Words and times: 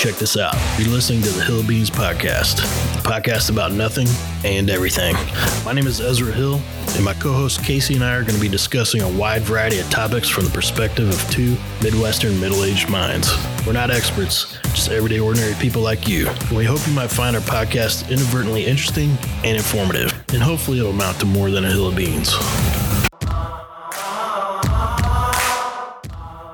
Check 0.00 0.14
this 0.14 0.38
out. 0.38 0.54
You're 0.78 0.88
listening 0.88 1.20
to 1.20 1.28
the 1.28 1.42
Hill 1.42 1.62
Beans 1.62 1.90
Podcast, 1.90 2.60
a 2.60 3.02
podcast 3.02 3.50
about 3.50 3.72
nothing 3.72 4.06
and 4.46 4.70
everything. 4.70 5.14
My 5.62 5.74
name 5.74 5.86
is 5.86 6.00
Ezra 6.00 6.32
Hill, 6.32 6.58
and 6.94 7.04
my 7.04 7.12
co 7.12 7.34
host 7.34 7.62
Casey 7.62 7.96
and 7.96 8.02
I 8.02 8.14
are 8.14 8.22
going 8.22 8.34
to 8.34 8.40
be 8.40 8.48
discussing 8.48 9.02
a 9.02 9.08
wide 9.18 9.42
variety 9.42 9.78
of 9.78 9.90
topics 9.90 10.26
from 10.26 10.46
the 10.46 10.50
perspective 10.52 11.06
of 11.06 11.30
two 11.30 11.54
Midwestern 11.82 12.40
middle 12.40 12.64
aged 12.64 12.88
minds. 12.88 13.30
We're 13.66 13.74
not 13.74 13.90
experts, 13.90 14.56
just 14.72 14.88
everyday 14.88 15.20
ordinary 15.20 15.52
people 15.56 15.82
like 15.82 16.08
you. 16.08 16.30
We 16.50 16.64
hope 16.64 16.80
you 16.86 16.94
might 16.94 17.10
find 17.10 17.36
our 17.36 17.42
podcast 17.42 18.08
inadvertently 18.08 18.64
interesting 18.64 19.18
and 19.44 19.54
informative, 19.54 20.14
and 20.32 20.42
hopefully 20.42 20.78
it'll 20.78 20.92
amount 20.92 21.20
to 21.20 21.26
more 21.26 21.50
than 21.50 21.66
a 21.66 21.70
hill 21.70 21.88
of 21.88 21.94
beans. 21.94 22.32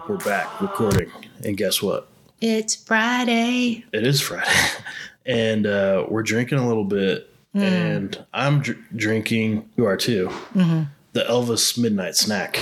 We're 0.09 0.16
back 0.24 0.60
recording, 0.60 1.12
and 1.45 1.56
guess 1.56 1.80
what? 1.80 2.09
It's 2.41 2.75
Friday. 2.75 3.85
It 3.93 4.07
is 4.07 4.21
Friday, 4.21 4.51
and 5.27 5.67
uh, 5.67 6.07
we're 6.09 6.23
drinking 6.23 6.59
a 6.59 6.67
little 6.69 6.85
bit, 6.85 7.31
and 7.55 8.25
I'm 8.35 8.61
dr- 8.61 8.79
drinking. 8.95 9.69
You 9.77 9.87
are 9.87 9.97
too. 9.97 10.31
The 10.55 11.23
Elvis 11.23 11.79
Midnight 11.79 12.15
Snack. 12.17 12.61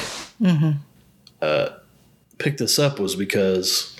Uh, 1.42 1.68
picked 2.38 2.58
this 2.58 2.78
up 2.78 2.98
was 3.00 3.16
because 3.16 3.96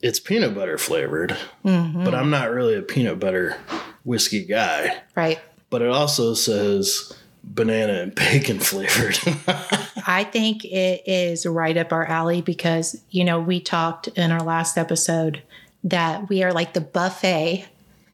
it's 0.00 0.18
peanut 0.18 0.54
butter 0.54 0.78
flavored, 0.78 1.36
but 1.62 2.14
I'm 2.14 2.30
not 2.30 2.50
really 2.50 2.74
a 2.76 2.82
peanut 2.82 3.20
butter 3.20 3.56
whiskey 4.04 4.44
guy. 4.44 5.02
Right. 5.14 5.38
But 5.68 5.82
it 5.82 5.88
also 5.88 6.34
says 6.34 7.12
banana 7.54 7.94
and 8.02 8.14
bacon 8.14 8.58
flavored. 8.60 9.18
I 10.06 10.24
think 10.24 10.64
it 10.64 11.02
is 11.06 11.44
right 11.46 11.76
up 11.76 11.92
our 11.92 12.06
alley 12.06 12.40
because, 12.42 13.00
you 13.10 13.24
know, 13.24 13.40
we 13.40 13.60
talked 13.60 14.08
in 14.08 14.30
our 14.30 14.42
last 14.42 14.78
episode 14.78 15.42
that 15.84 16.28
we 16.28 16.42
are 16.42 16.52
like 16.52 16.72
the 16.74 16.80
buffet 16.80 17.66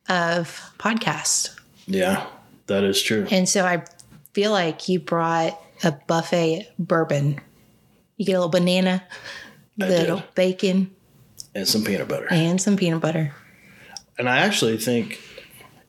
of 0.08 0.60
podcasts. 0.78 1.54
yeah, 1.86 2.26
that 2.66 2.82
is 2.84 3.00
true. 3.02 3.26
And 3.30 3.48
so 3.48 3.64
I 3.64 3.84
feel 4.32 4.50
like 4.52 4.88
you 4.88 5.00
brought 5.00 5.60
a 5.84 5.92
buffet 5.92 6.68
bourbon. 6.78 7.40
You 8.16 8.24
get 8.26 8.32
a 8.32 8.38
little 8.38 8.50
banana, 8.50 9.02
I 9.80 9.88
little 9.88 10.16
did. 10.18 10.34
bacon, 10.34 10.90
And 11.54 11.66
some 11.68 11.84
peanut 11.84 12.08
butter. 12.08 12.26
and 12.30 12.60
some 12.60 12.76
peanut 12.76 13.00
butter. 13.02 13.34
And 14.18 14.28
I 14.28 14.38
actually 14.38 14.78
think, 14.78 15.20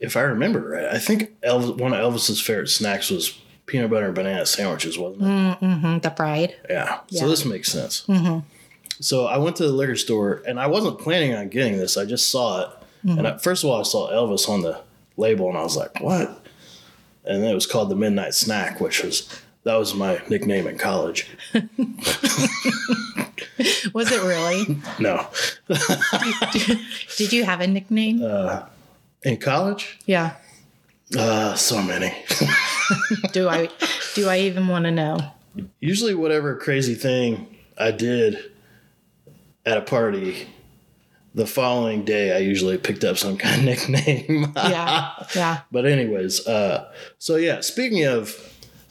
if 0.00 0.16
I 0.16 0.22
remember 0.22 0.70
right, 0.70 0.86
I 0.86 0.98
think 0.98 1.40
Elvis, 1.42 1.78
one 1.78 1.92
of 1.92 2.00
Elvis's 2.00 2.40
favorite 2.40 2.68
snacks 2.68 3.10
was 3.10 3.38
peanut 3.66 3.90
butter 3.90 4.06
and 4.06 4.14
banana 4.14 4.46
sandwiches, 4.46 4.98
wasn't 4.98 5.22
it? 5.22 5.58
hmm 5.58 5.98
the 5.98 6.10
fried. 6.10 6.56
Yeah. 6.68 7.00
Yeah. 7.08 7.20
So 7.20 7.28
this 7.28 7.44
makes 7.44 7.70
sense. 7.70 8.06
Mm-hmm. 8.06 8.40
So 9.00 9.26
I 9.26 9.38
went 9.38 9.56
to 9.56 9.64
the 9.64 9.72
liquor 9.72 9.96
store, 9.96 10.42
and 10.46 10.58
I 10.58 10.66
wasn't 10.66 10.98
planning 10.98 11.34
on 11.34 11.48
getting 11.48 11.76
this. 11.78 11.96
I 11.96 12.04
just 12.04 12.30
saw 12.30 12.62
it, 12.62 12.68
mm-hmm. 13.04 13.18
and 13.18 13.28
I, 13.28 13.38
first 13.38 13.62
of 13.62 13.70
all, 13.70 13.80
I 13.80 13.84
saw 13.84 14.10
Elvis 14.10 14.48
on 14.48 14.62
the 14.62 14.80
label, 15.16 15.48
and 15.48 15.56
I 15.56 15.62
was 15.62 15.76
like, 15.76 16.00
"What?" 16.00 16.44
And 17.24 17.42
then 17.42 17.50
it 17.50 17.54
was 17.54 17.66
called 17.66 17.90
the 17.90 17.96
Midnight 17.96 18.34
Snack, 18.34 18.80
which 18.80 19.04
was 19.04 19.28
that 19.64 19.76
was 19.76 19.94
my 19.94 20.20
nickname 20.28 20.66
in 20.66 20.78
college. 20.78 21.28
Was 23.92 24.10
it 24.12 24.22
really? 24.22 24.78
No, 24.98 25.26
Did 27.16 27.32
you 27.32 27.44
have 27.44 27.60
a 27.60 27.66
nickname? 27.66 28.22
Uh, 28.22 28.66
in 29.22 29.36
college, 29.36 29.98
yeah. 30.06 30.36
uh, 31.16 31.54
so 31.54 31.82
many. 31.82 32.14
Do 33.32 33.48
I 33.48 33.68
do 34.14 34.28
I 34.28 34.40
even 34.40 34.66
want 34.68 34.86
to 34.86 34.90
know? 34.90 35.18
usually 35.80 36.14
whatever 36.14 36.56
crazy 36.56 36.94
thing 36.94 37.56
I 37.76 37.90
did 37.90 38.50
at 39.66 39.76
a 39.76 39.82
party, 39.82 40.48
the 41.34 41.46
following 41.46 42.04
day 42.04 42.34
I 42.34 42.38
usually 42.38 42.78
picked 42.78 43.04
up 43.04 43.18
some 43.18 43.36
kind 43.38 43.60
of 43.60 43.88
nickname. 43.88 44.52
Yeah. 44.56 45.12
Yeah. 45.34 45.60
but 45.72 45.86
anyways, 45.86 46.46
uh, 46.46 46.92
so 47.18 47.36
yeah, 47.36 47.60
speaking 47.60 48.04
of 48.04 48.34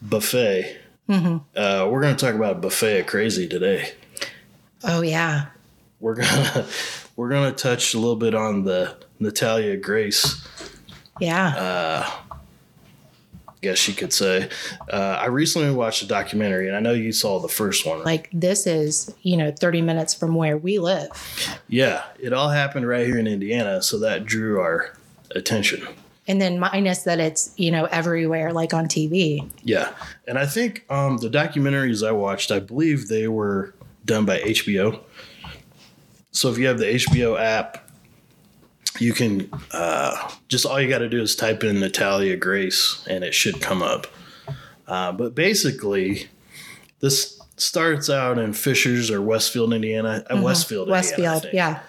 buffet, 0.01 0.77
uh, 1.09 1.39
we're 1.55 2.01
going 2.01 2.15
to 2.15 2.25
talk 2.25 2.35
about 2.35 2.61
buffet 2.61 3.01
of 3.01 3.07
crazy 3.07 3.47
today. 3.47 3.93
Oh 4.83 5.01
yeah. 5.01 5.47
We're 5.99 6.15
gonna 6.15 6.67
we're 7.15 7.29
gonna 7.29 7.51
touch 7.51 7.95
a 7.95 7.97
little 7.97 8.15
bit 8.17 8.35
on 8.35 8.63
the 8.65 8.95
Natalia 9.19 9.77
Grace 9.77 10.47
Yeah. 11.19 11.47
Uh, 11.47 12.11
guess 13.61 13.87
you 13.87 13.93
could 13.93 14.13
say. 14.13 14.49
Uh, 14.91 15.17
I 15.19 15.25
recently 15.25 15.71
watched 15.71 16.01
a 16.01 16.07
documentary, 16.07 16.67
and 16.67 16.75
I 16.75 16.79
know 16.79 16.93
you 16.93 17.11
saw 17.11 17.39
the 17.39 17.47
first 17.47 17.85
one. 17.85 18.03
like 18.03 18.29
this 18.31 18.67
is, 18.67 19.13
you 19.23 19.37
know, 19.37 19.51
30 19.51 19.81
minutes 19.81 20.13
from 20.13 20.35
where 20.35 20.57
we 20.57 20.79
live. 20.79 21.09
Yeah, 21.67 22.03
it 22.19 22.33
all 22.33 22.49
happened 22.49 22.87
right 22.87 23.05
here 23.05 23.17
in 23.17 23.27
Indiana, 23.27 23.81
so 23.81 23.99
that 23.99 24.25
drew 24.25 24.59
our 24.59 24.93
attention. 25.35 25.87
And 26.29 26.41
then 26.41 26.59
minus 26.59 27.03
that 27.03 27.19
it's, 27.19 27.53
you 27.57 27.71
know, 27.71 27.85
everywhere 27.85 28.51
like 28.51 28.73
on 28.73 28.85
TV. 28.85 29.49
Yeah, 29.63 29.93
and 30.27 30.37
I 30.37 30.45
think 30.45 30.85
um, 30.89 31.17
the 31.17 31.29
documentaries 31.29 32.05
I 32.05 32.11
watched, 32.11 32.51
I 32.51 32.59
believe 32.59 33.07
they 33.07 33.27
were 33.27 33.73
done 34.05 34.25
by 34.25 34.39
HBO. 34.39 35.01
So 36.31 36.51
if 36.51 36.57
you 36.57 36.67
have 36.67 36.77
the 36.77 36.85
HBO 36.85 37.39
app, 37.39 37.86
you 38.99 39.13
can 39.13 39.49
uh, 39.71 40.31
just 40.47 40.65
all 40.65 40.79
you 40.81 40.89
got 40.89 40.99
to 40.99 41.09
do 41.09 41.21
is 41.21 41.35
type 41.35 41.63
in 41.63 41.79
Natalia 41.79 42.35
Grace, 42.37 43.05
and 43.09 43.23
it 43.23 43.33
should 43.33 43.61
come 43.61 43.81
up. 43.83 44.07
Uh, 44.87 45.11
but 45.11 45.35
basically, 45.35 46.27
this 46.99 47.39
starts 47.57 48.09
out 48.09 48.37
in 48.37 48.53
Fishers 48.53 49.09
or 49.11 49.21
Westfield, 49.21 49.73
Indiana. 49.73 50.23
Uh, 50.29 50.41
Westfield, 50.41 50.87
Indiana, 50.89 50.95
I 50.95 51.33
Westfield. 51.35 51.41
think. 51.43 51.53
Yeah. 51.53 51.79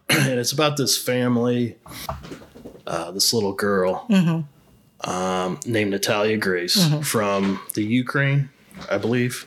and 0.08 0.38
it's 0.40 0.52
about 0.52 0.76
this 0.76 0.98
family, 0.98 1.76
uh, 2.86 3.10
this 3.12 3.32
little 3.32 3.52
girl 3.54 4.06
um, 5.02 5.58
named 5.66 5.90
Natalia 5.92 6.36
Grace 6.36 6.88
from 7.08 7.60
the 7.74 7.82
Ukraine, 7.82 8.50
I 8.90 8.98
believe. 8.98 9.46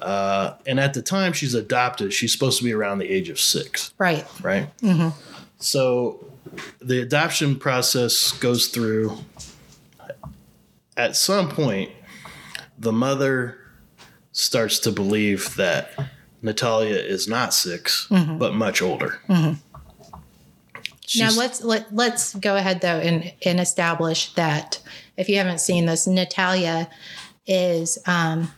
Uh, 0.00 0.54
and 0.66 0.78
at 0.78 0.94
the 0.94 1.02
time 1.02 1.32
she's 1.32 1.54
adopted, 1.54 2.12
she's 2.12 2.32
supposed 2.32 2.58
to 2.58 2.64
be 2.64 2.72
around 2.72 2.98
the 2.98 3.08
age 3.10 3.28
of 3.28 3.38
six, 3.40 3.92
Right. 3.98 4.24
right? 4.42 4.68
So 5.58 6.24
the 6.80 7.00
adoption 7.00 7.56
process 7.56 8.32
goes 8.32 8.68
through. 8.68 9.18
At 10.96 11.16
some 11.16 11.48
point, 11.48 11.90
the 12.78 12.92
mother 12.92 13.58
starts 14.32 14.78
to 14.80 14.92
believe 14.92 15.54
that 15.56 15.90
Natalia 16.42 16.96
is 16.96 17.26
not 17.28 17.52
6 17.54 18.06
but 18.10 18.54
much 18.54 18.80
older. 18.82 19.20
Now 19.28 19.56
She's- 21.06 21.36
let's 21.38 21.62
let 21.62 21.94
let's 21.94 22.34
go 22.34 22.56
ahead 22.56 22.80
though 22.82 22.98
and 23.00 23.32
and 23.44 23.58
establish 23.60 24.32
that 24.34 24.78
if 25.16 25.28
you 25.28 25.38
haven't 25.38 25.60
seen 25.60 25.86
this, 25.86 26.06
Natalia 26.06 26.88
is 27.46 27.98
um 28.06 28.52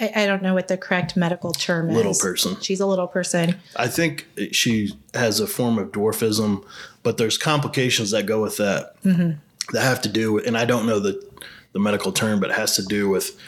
I, 0.00 0.12
I 0.14 0.26
don't 0.26 0.42
know 0.42 0.54
what 0.54 0.68
the 0.68 0.76
correct 0.76 1.16
medical 1.16 1.52
term 1.52 1.90
is. 1.90 1.96
Little 1.96 2.14
person. 2.14 2.60
She's 2.60 2.80
a 2.80 2.86
little 2.86 3.06
person. 3.06 3.56
I 3.76 3.88
think 3.88 4.26
she 4.52 4.92
has 5.14 5.40
a 5.40 5.46
form 5.46 5.78
of 5.78 5.92
dwarfism, 5.92 6.64
but 7.02 7.16
there's 7.16 7.38
complications 7.38 8.10
that 8.10 8.26
go 8.26 8.42
with 8.42 8.56
that 8.58 8.96
that 9.02 9.82
have 9.82 10.00
to 10.02 10.08
do 10.08 10.34
with, 10.34 10.46
and 10.46 10.56
I 10.56 10.64
don't 10.64 10.86
know 10.86 11.00
the 11.00 11.24
the 11.72 11.80
medical 11.80 12.12
term, 12.12 12.40
but 12.40 12.50
it 12.50 12.56
has 12.56 12.76
to 12.76 12.82
do 12.82 13.08
with 13.08 13.38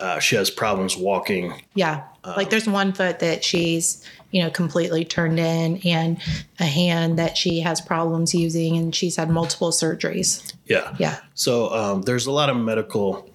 uh, 0.00 0.18
she 0.18 0.36
has 0.36 0.50
problems 0.50 0.96
walking. 0.96 1.62
Yeah. 1.74 2.04
Um, 2.24 2.34
like 2.36 2.50
there's 2.50 2.68
one 2.68 2.92
foot 2.92 3.20
that 3.20 3.44
she's, 3.44 4.04
you 4.30 4.42
know, 4.42 4.50
completely 4.50 5.04
turned 5.04 5.38
in 5.38 5.78
and 5.84 6.18
a 6.58 6.64
hand 6.64 7.18
that 7.18 7.36
she 7.36 7.60
has 7.60 7.80
problems 7.80 8.34
using 8.34 8.76
and 8.76 8.94
she's 8.94 9.16
had 9.16 9.30
multiple 9.30 9.70
surgeries. 9.70 10.52
Yeah. 10.66 10.94
Yeah. 10.98 11.20
So 11.34 11.72
um, 11.72 12.02
there's 12.02 12.26
a 12.26 12.32
lot 12.32 12.50
of 12.50 12.56
medical 12.56 13.30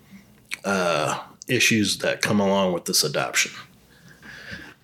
uh, 0.66 1.20
issues 1.52 1.98
that 2.00 2.22
come 2.22 2.40
along 2.40 2.74
with 2.74 2.86
this 2.86 3.04
adoption. 3.04 3.52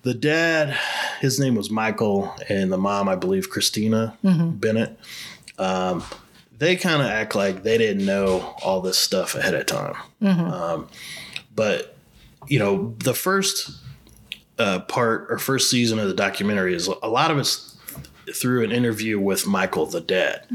The 0.02 0.14
dad, 0.14 0.76
his 1.20 1.40
name 1.40 1.54
was 1.56 1.70
Michael, 1.70 2.32
and 2.48 2.70
the 2.72 2.78
mom, 2.78 3.08
I 3.08 3.16
believe, 3.16 3.50
Christina 3.50 4.16
Bennett. 4.60 4.98
Um, 5.58 6.04
they 6.56 6.76
kind 6.76 7.02
of 7.02 7.08
act 7.08 7.34
like 7.34 7.62
they 7.62 7.78
didn't 7.78 8.04
know 8.06 8.54
all 8.62 8.80
this 8.80 8.96
stuff 8.98 9.34
ahead 9.34 9.54
of 9.54 9.66
time. 9.66 9.94
Um, 10.52 10.88
but 11.54 11.96
you 12.46 12.58
know, 12.58 12.94
the 12.98 13.14
first 13.14 13.70
uh, 14.58 14.80
part 14.80 15.26
or 15.30 15.38
first 15.38 15.70
season 15.70 15.98
of 15.98 16.08
the 16.08 16.14
documentary 16.14 16.74
is 16.74 16.86
a 16.86 17.08
lot 17.08 17.30
of 17.30 17.38
it's 17.38 17.76
through 18.34 18.62
an 18.64 18.72
interview 18.72 19.18
with 19.18 19.46
Michael, 19.46 19.86
the 19.86 20.00
dad. 20.00 20.46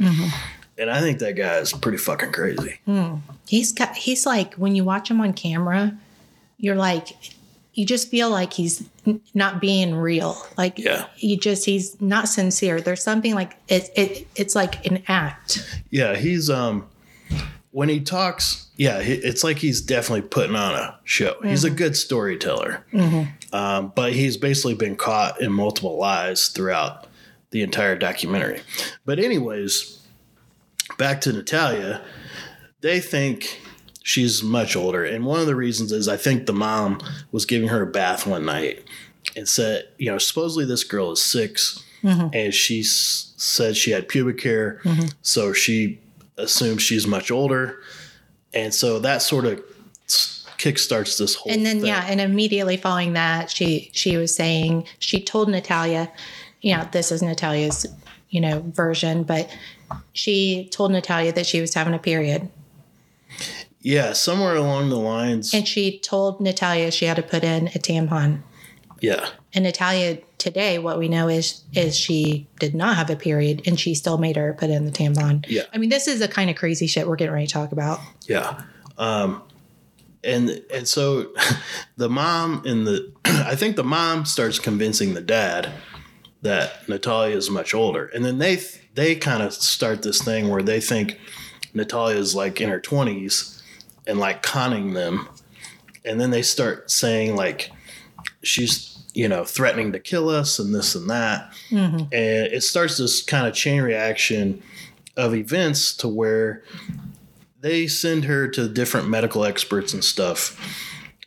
And 0.78 0.90
I 0.90 1.02
think 1.02 1.20
that 1.20 1.34
guy 1.34 1.58
is 1.58 1.72
pretty 1.74 1.98
fucking 2.00 2.32
crazy. 2.32 2.80
He's 3.48 3.72
got 3.72 3.96
he's 3.96 4.26
like 4.26 4.56
when 4.56 4.76
you 4.76 4.84
watch 4.84 5.12
him 5.12 5.22
on 5.22 5.34
camera, 5.34 5.98
you're 6.58 6.76
like 6.76 7.10
you 7.76 7.88
just 7.88 8.10
feel 8.10 8.30
like 8.30 8.54
he's 8.54 8.88
n- 9.08 9.20
not 9.34 9.60
being 9.60 9.96
real. 9.96 10.38
Like 10.58 10.78
Yeah. 10.78 11.06
you 11.18 11.38
just 11.38 11.66
he's 11.66 12.00
not 12.00 12.28
sincere. 12.28 12.80
There's 12.82 13.02
something 13.02 13.34
like 13.34 13.58
it, 13.68 13.90
it 13.96 14.28
it's 14.36 14.54
like 14.56 14.86
an 14.86 15.02
act. 15.08 15.82
Yeah, 15.90 16.16
he's 16.16 16.50
um 16.52 16.88
when 17.72 17.90
he 17.90 18.00
talks, 18.02 18.68
yeah, 18.78 19.00
it's 19.00 19.44
like 19.44 19.58
he's 19.58 19.82
definitely 19.82 20.22
putting 20.28 20.56
on 20.56 20.76
a 20.76 21.00
show. 21.06 21.36
He's 21.42 21.64
a 21.64 21.72
good 21.72 21.98
storyteller, 21.98 22.86
um, 23.52 23.92
but 23.96 24.14
he's 24.14 24.38
basically 24.38 24.76
been 24.76 24.96
caught 24.96 25.42
in 25.42 25.52
multiple 25.52 25.98
lies 25.98 26.50
throughout 26.50 27.08
the 27.50 27.64
entire 27.64 27.96
documentary. 27.96 28.62
But 29.06 29.18
anyways, 29.18 30.00
back 31.00 31.22
to 31.22 31.34
Natalia, 31.34 32.02
they 32.82 33.00
think 33.00 33.60
she's 34.04 34.44
much 34.44 34.76
older, 34.76 35.04
and 35.04 35.26
one 35.26 35.40
of 35.40 35.48
the 35.48 35.56
reasons 35.56 35.92
is 35.92 36.08
I 36.08 36.18
think 36.18 36.46
the 36.46 36.54
mom 36.54 37.02
was 37.32 37.46
giving 37.46 37.70
her 37.70 37.82
a 37.82 37.88
bath 37.88 38.28
one 38.28 38.46
night 38.46 38.84
and 39.36 39.50
said, 39.50 39.88
you 39.98 40.12
know, 40.12 40.20
supposedly 40.20 40.66
this 40.66 40.84
girl 40.84 41.12
is 41.14 41.22
6 41.24 41.84
mm-hmm. 42.04 42.28
and 42.34 42.54
she 42.54 42.82
s- 42.82 43.34
said 43.38 43.76
she 43.76 43.92
had 43.92 44.08
pubic 44.08 44.44
hair, 44.44 44.82
mm-hmm. 44.84 45.08
so 45.22 45.54
she 45.54 46.00
assumes 46.38 46.84
she's 46.84 47.08
much 47.08 47.32
older, 47.32 47.80
and 48.54 48.74
so 48.74 49.00
that 49.00 49.22
sort 49.22 49.46
of 49.46 49.64
kickstarts 50.58 51.18
this 51.18 51.36
whole. 51.36 51.52
and 51.52 51.66
then 51.66 51.80
thing. 51.80 51.88
yeah 51.88 52.06
and 52.08 52.22
immediately 52.22 52.78
following 52.78 53.14
that 53.14 53.50
she 53.50 53.90
she 53.92 54.16
was 54.16 54.34
saying 54.34 54.88
she 55.00 55.22
told 55.22 55.50
natalia 55.50 56.10
you 56.62 56.74
know 56.74 56.88
this 56.94 57.12
is 57.12 57.22
natalia's 57.22 57.86
you 58.30 58.40
know 58.40 58.62
version 58.68 59.24
but 59.24 59.54
she 60.14 60.70
told 60.72 60.90
natalia 60.92 61.34
that 61.34 61.46
she 61.46 61.60
was 61.60 61.74
having 61.74 61.94
a 61.94 62.00
period 62.00 62.50
yeah, 63.84 64.14
somewhere 64.14 64.56
along 64.56 64.90
the 64.90 64.98
lines, 64.98 65.54
and 65.54 65.68
she 65.68 66.00
told 66.00 66.42
natalia 66.42 66.90
she 66.90 67.06
had 67.06 67.18
to 67.18 67.24
put 67.24 67.44
in 67.44 67.68
a 67.68 67.80
tampon. 67.80 68.42
Yeah, 69.02 69.30
and 69.54 69.64
natalia 69.64 70.20
today 70.44 70.80
what 70.80 70.98
we 70.98 71.08
know 71.08 71.28
is 71.30 71.64
is 71.74 71.96
she 71.96 72.48
did 72.60 72.74
not 72.76 72.98
have 72.98 73.10
a 73.10 73.16
period 73.16 73.62
and 73.66 73.80
she 73.80 73.96
still 73.96 74.18
made 74.18 74.36
her 74.36 74.54
put 74.54 74.70
in 74.70 74.86
the 74.86 74.92
tampon. 74.92 75.46
Yeah. 75.48 75.64
i 75.74 75.78
mean 75.78 75.90
this 75.90 76.08
is 76.08 76.20
the 76.20 76.28
kind 76.28 76.50
of 76.50 76.58
crazy 76.58 76.86
shit 76.86 77.08
we're 77.08 77.16
getting 77.16 77.34
ready 77.34 77.48
to 77.48 77.54
talk 77.54 77.72
about. 77.72 78.00
Yeah. 78.28 78.62
Um, 78.98 79.42
and 80.24 80.64
and 80.74 80.88
so 80.88 81.34
the 81.98 82.10
mom 82.10 82.64
and 82.66 82.88
the 82.88 83.12
I 83.26 83.56
think 83.56 83.76
the 83.76 83.84
mom 83.84 84.26
starts 84.26 84.60
convincing 84.60 85.14
the 85.14 85.22
dad 85.22 85.72
that 86.42 86.88
Natalia 86.90 87.38
is 87.38 87.50
much 87.50 87.74
older, 87.74 88.08
and 88.08 88.24
then 88.24 88.38
they 88.38 88.62
they 88.96 89.16
kind 89.16 89.44
of 89.44 89.54
start 89.54 90.02
this 90.02 90.22
thing 90.22 90.50
where 90.50 90.62
they 90.62 90.80
think 90.80 91.20
Natalia 91.74 92.18
is 92.18 92.36
like 92.36 92.62
in 92.62 92.70
her 92.70 92.80
twenties 92.80 93.63
and 94.08 94.20
like 94.20 94.42
conning 94.42 94.94
them, 94.94 95.28
and 96.06 96.20
then 96.20 96.32
they 96.32 96.42
start 96.42 96.92
saying 96.92 97.36
like 97.36 97.72
she's 98.42 99.04
you 99.14 99.28
know 99.28 99.44
threatening 99.44 99.92
to 99.94 100.00
kill 100.00 100.30
us 100.30 100.60
and 100.60 100.74
this 100.74 100.96
and 100.96 101.10
that, 101.10 101.54
mm-hmm. 101.70 102.00
and 102.00 102.12
it 102.12 102.64
starts 102.64 102.98
this 102.98 103.24
kind 103.24 103.48
of 103.48 103.54
chain 103.54 103.82
reaction 103.82 104.62
of 105.16 105.36
events 105.36 105.96
to 105.98 106.08
where 106.08 106.64
they 107.62 107.88
send 107.88 108.26
her 108.26 108.48
to 108.48 108.68
different 108.68 109.08
medical 109.08 109.46
experts 109.46 109.94
and 109.94 110.04
stuff. 110.04 110.60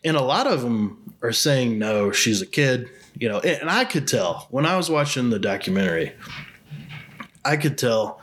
And 0.05 0.17
a 0.17 0.23
lot 0.23 0.47
of 0.47 0.63
them 0.63 1.15
are 1.23 1.33
saying, 1.33 1.79
no, 1.79 2.13
she's 2.13 2.43
a 2.43 2.47
kid, 2.47 2.89
you 3.15 3.29
know. 3.29 3.41
And 3.41 3.71
I 3.71 3.85
could 3.85 4.07
tell 4.07 4.47
when 4.51 4.67
I 4.67 4.77
was 4.77 4.91
watching 4.91 5.31
the 5.31 5.39
documentary, 5.39 6.13
I 7.45 7.57
could 7.57 7.79
tell 7.79 8.21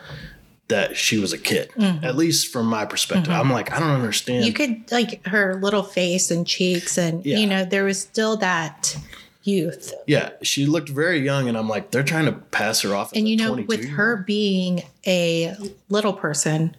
that 0.69 0.97
she 0.97 1.17
was 1.17 1.33
a 1.33 1.37
kid, 1.37 1.71
mm-hmm. 1.75 2.03
at 2.03 2.15
least 2.15 2.51
from 2.51 2.67
my 2.67 2.85
perspective. 2.85 3.31
Mm-hmm. 3.31 3.41
I'm 3.41 3.51
like, 3.51 3.71
I 3.71 3.79
don't 3.79 3.91
understand. 3.91 4.45
you 4.45 4.53
could 4.53 4.91
like 4.91 5.25
her 5.27 5.55
little 5.55 5.83
face 5.83 6.31
and 6.31 6.47
cheeks 6.47 6.97
and 6.97 7.25
Yeah. 7.25 7.37
you 7.39 7.47
know 7.47 7.65
there 7.65 7.83
was 7.83 8.01
still 8.01 8.37
that 8.37 8.97
youth 9.43 9.93
yeah, 10.07 10.29
she 10.41 10.65
looked 10.65 10.87
very 10.87 11.19
young, 11.19 11.49
and 11.49 11.57
I'm 11.57 11.67
like, 11.67 11.91
they're 11.91 12.01
trying 12.01 12.25
to 12.25 12.31
pass 12.31 12.81
her 12.81 12.95
off. 12.95 13.11
As 13.11 13.17
and 13.17 13.27
you 13.27 13.35
know 13.35 13.49
22 13.49 13.67
with 13.67 13.89
her 13.89 14.17
being 14.17 14.83
a 15.05 15.55
little 15.89 16.13
person 16.13 16.75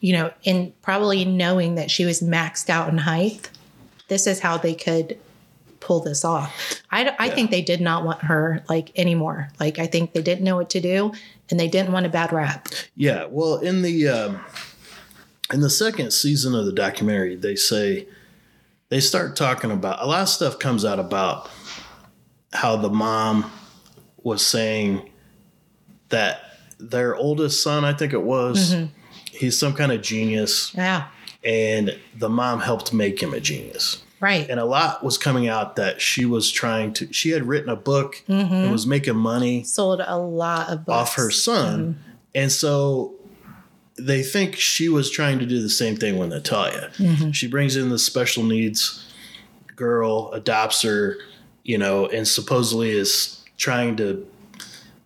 you 0.00 0.12
know 0.14 0.32
and 0.44 0.72
probably 0.82 1.24
knowing 1.24 1.76
that 1.76 1.90
she 1.90 2.04
was 2.04 2.20
maxed 2.20 2.68
out 2.68 2.88
in 2.88 2.98
height 2.98 3.50
this 4.08 4.26
is 4.26 4.40
how 4.40 4.56
they 4.56 4.74
could 4.74 5.18
pull 5.80 6.00
this 6.00 6.24
off. 6.24 6.82
I, 6.90 7.08
I 7.18 7.26
Yeah. 7.26 7.34
think 7.34 7.50
they 7.50 7.62
did 7.62 7.80
not 7.80 8.04
want 8.04 8.22
her 8.24 8.62
like 8.68 8.92
anymore. 8.98 9.48
Like 9.58 9.78
i 9.78 9.86
think 9.86 10.12
they 10.12 10.22
didn't 10.22 10.44
know 10.44 10.56
what 10.56 10.70
to 10.70 10.80
do 10.80 11.12
and 11.50 11.58
they 11.58 11.68
didn't 11.68 11.92
want 11.92 12.06
a 12.06 12.10
bad 12.10 12.32
rap. 12.32 12.68
Yeah, 12.96 13.26
well, 13.28 13.56
in 13.56 13.82
the 13.82 14.08
um, 14.08 14.40
in 15.52 15.60
the 15.60 15.70
second 15.70 16.12
season 16.12 16.54
of 16.54 16.64
the 16.66 16.72
documentary, 16.72 17.34
they 17.36 17.56
say 17.56 18.06
they 18.88 19.00
start 19.00 19.34
talking 19.36 19.70
about 19.70 20.02
a 20.02 20.06
lot 20.06 20.22
of 20.22 20.28
stuff 20.28 20.58
comes 20.58 20.84
out 20.84 20.98
about 21.00 21.50
how 22.52 22.76
the 22.76 22.90
mom 22.90 23.50
was 24.22 24.44
saying 24.46 25.08
that 26.10 26.40
their 26.78 27.14
oldest 27.16 27.62
son, 27.62 27.84
I 27.84 27.92
think 27.92 28.12
it 28.12 28.22
was, 28.22 28.74
he's 29.30 29.58
some 29.58 29.74
kind 29.74 29.92
of 29.92 30.02
genius, 30.02 30.74
yeah. 30.74 31.08
And 31.42 31.98
the 32.18 32.28
mom 32.28 32.60
helped 32.60 32.92
make 32.92 33.22
him 33.22 33.32
a 33.32 33.40
genius. 33.40 34.02
Right 34.20 34.48
And 34.48 34.60
a 34.60 34.64
lot 34.64 35.02
was 35.02 35.18
coming 35.18 35.48
out 35.48 35.76
that 35.76 36.00
she 36.00 36.24
was 36.24 36.50
trying 36.50 36.92
to. 36.94 37.12
She 37.12 37.30
had 37.30 37.46
written 37.46 37.68
a 37.68 37.76
book 37.76 38.22
and 38.28 38.48
mm-hmm. 38.48 38.72
was 38.72 38.86
making 38.86 39.16
money 39.16 39.64
sold 39.64 40.00
a 40.04 40.18
lot 40.18 40.68
of 40.68 40.84
books 40.84 40.96
off 40.96 41.14
her 41.16 41.30
son. 41.30 41.80
Mm-hmm. 41.80 42.10
And 42.34 42.52
so 42.52 43.14
they 43.96 44.22
think 44.22 44.56
she 44.56 44.88
was 44.88 45.10
trying 45.10 45.38
to 45.38 45.46
do 45.46 45.60
the 45.60 45.68
same 45.68 45.96
thing 45.96 46.18
with 46.18 46.30
Natalia. 46.30 46.90
Mm-hmm. 46.96 47.32
She 47.32 47.48
brings 47.48 47.76
in 47.76 47.90
the 47.90 47.98
special 47.98 48.44
needs 48.44 49.06
girl, 49.76 50.30
adopts 50.32 50.82
her, 50.82 51.16
you 51.64 51.78
know, 51.78 52.06
and 52.06 52.28
supposedly 52.28 52.90
is 52.90 53.42
trying 53.56 53.96
to 53.96 54.26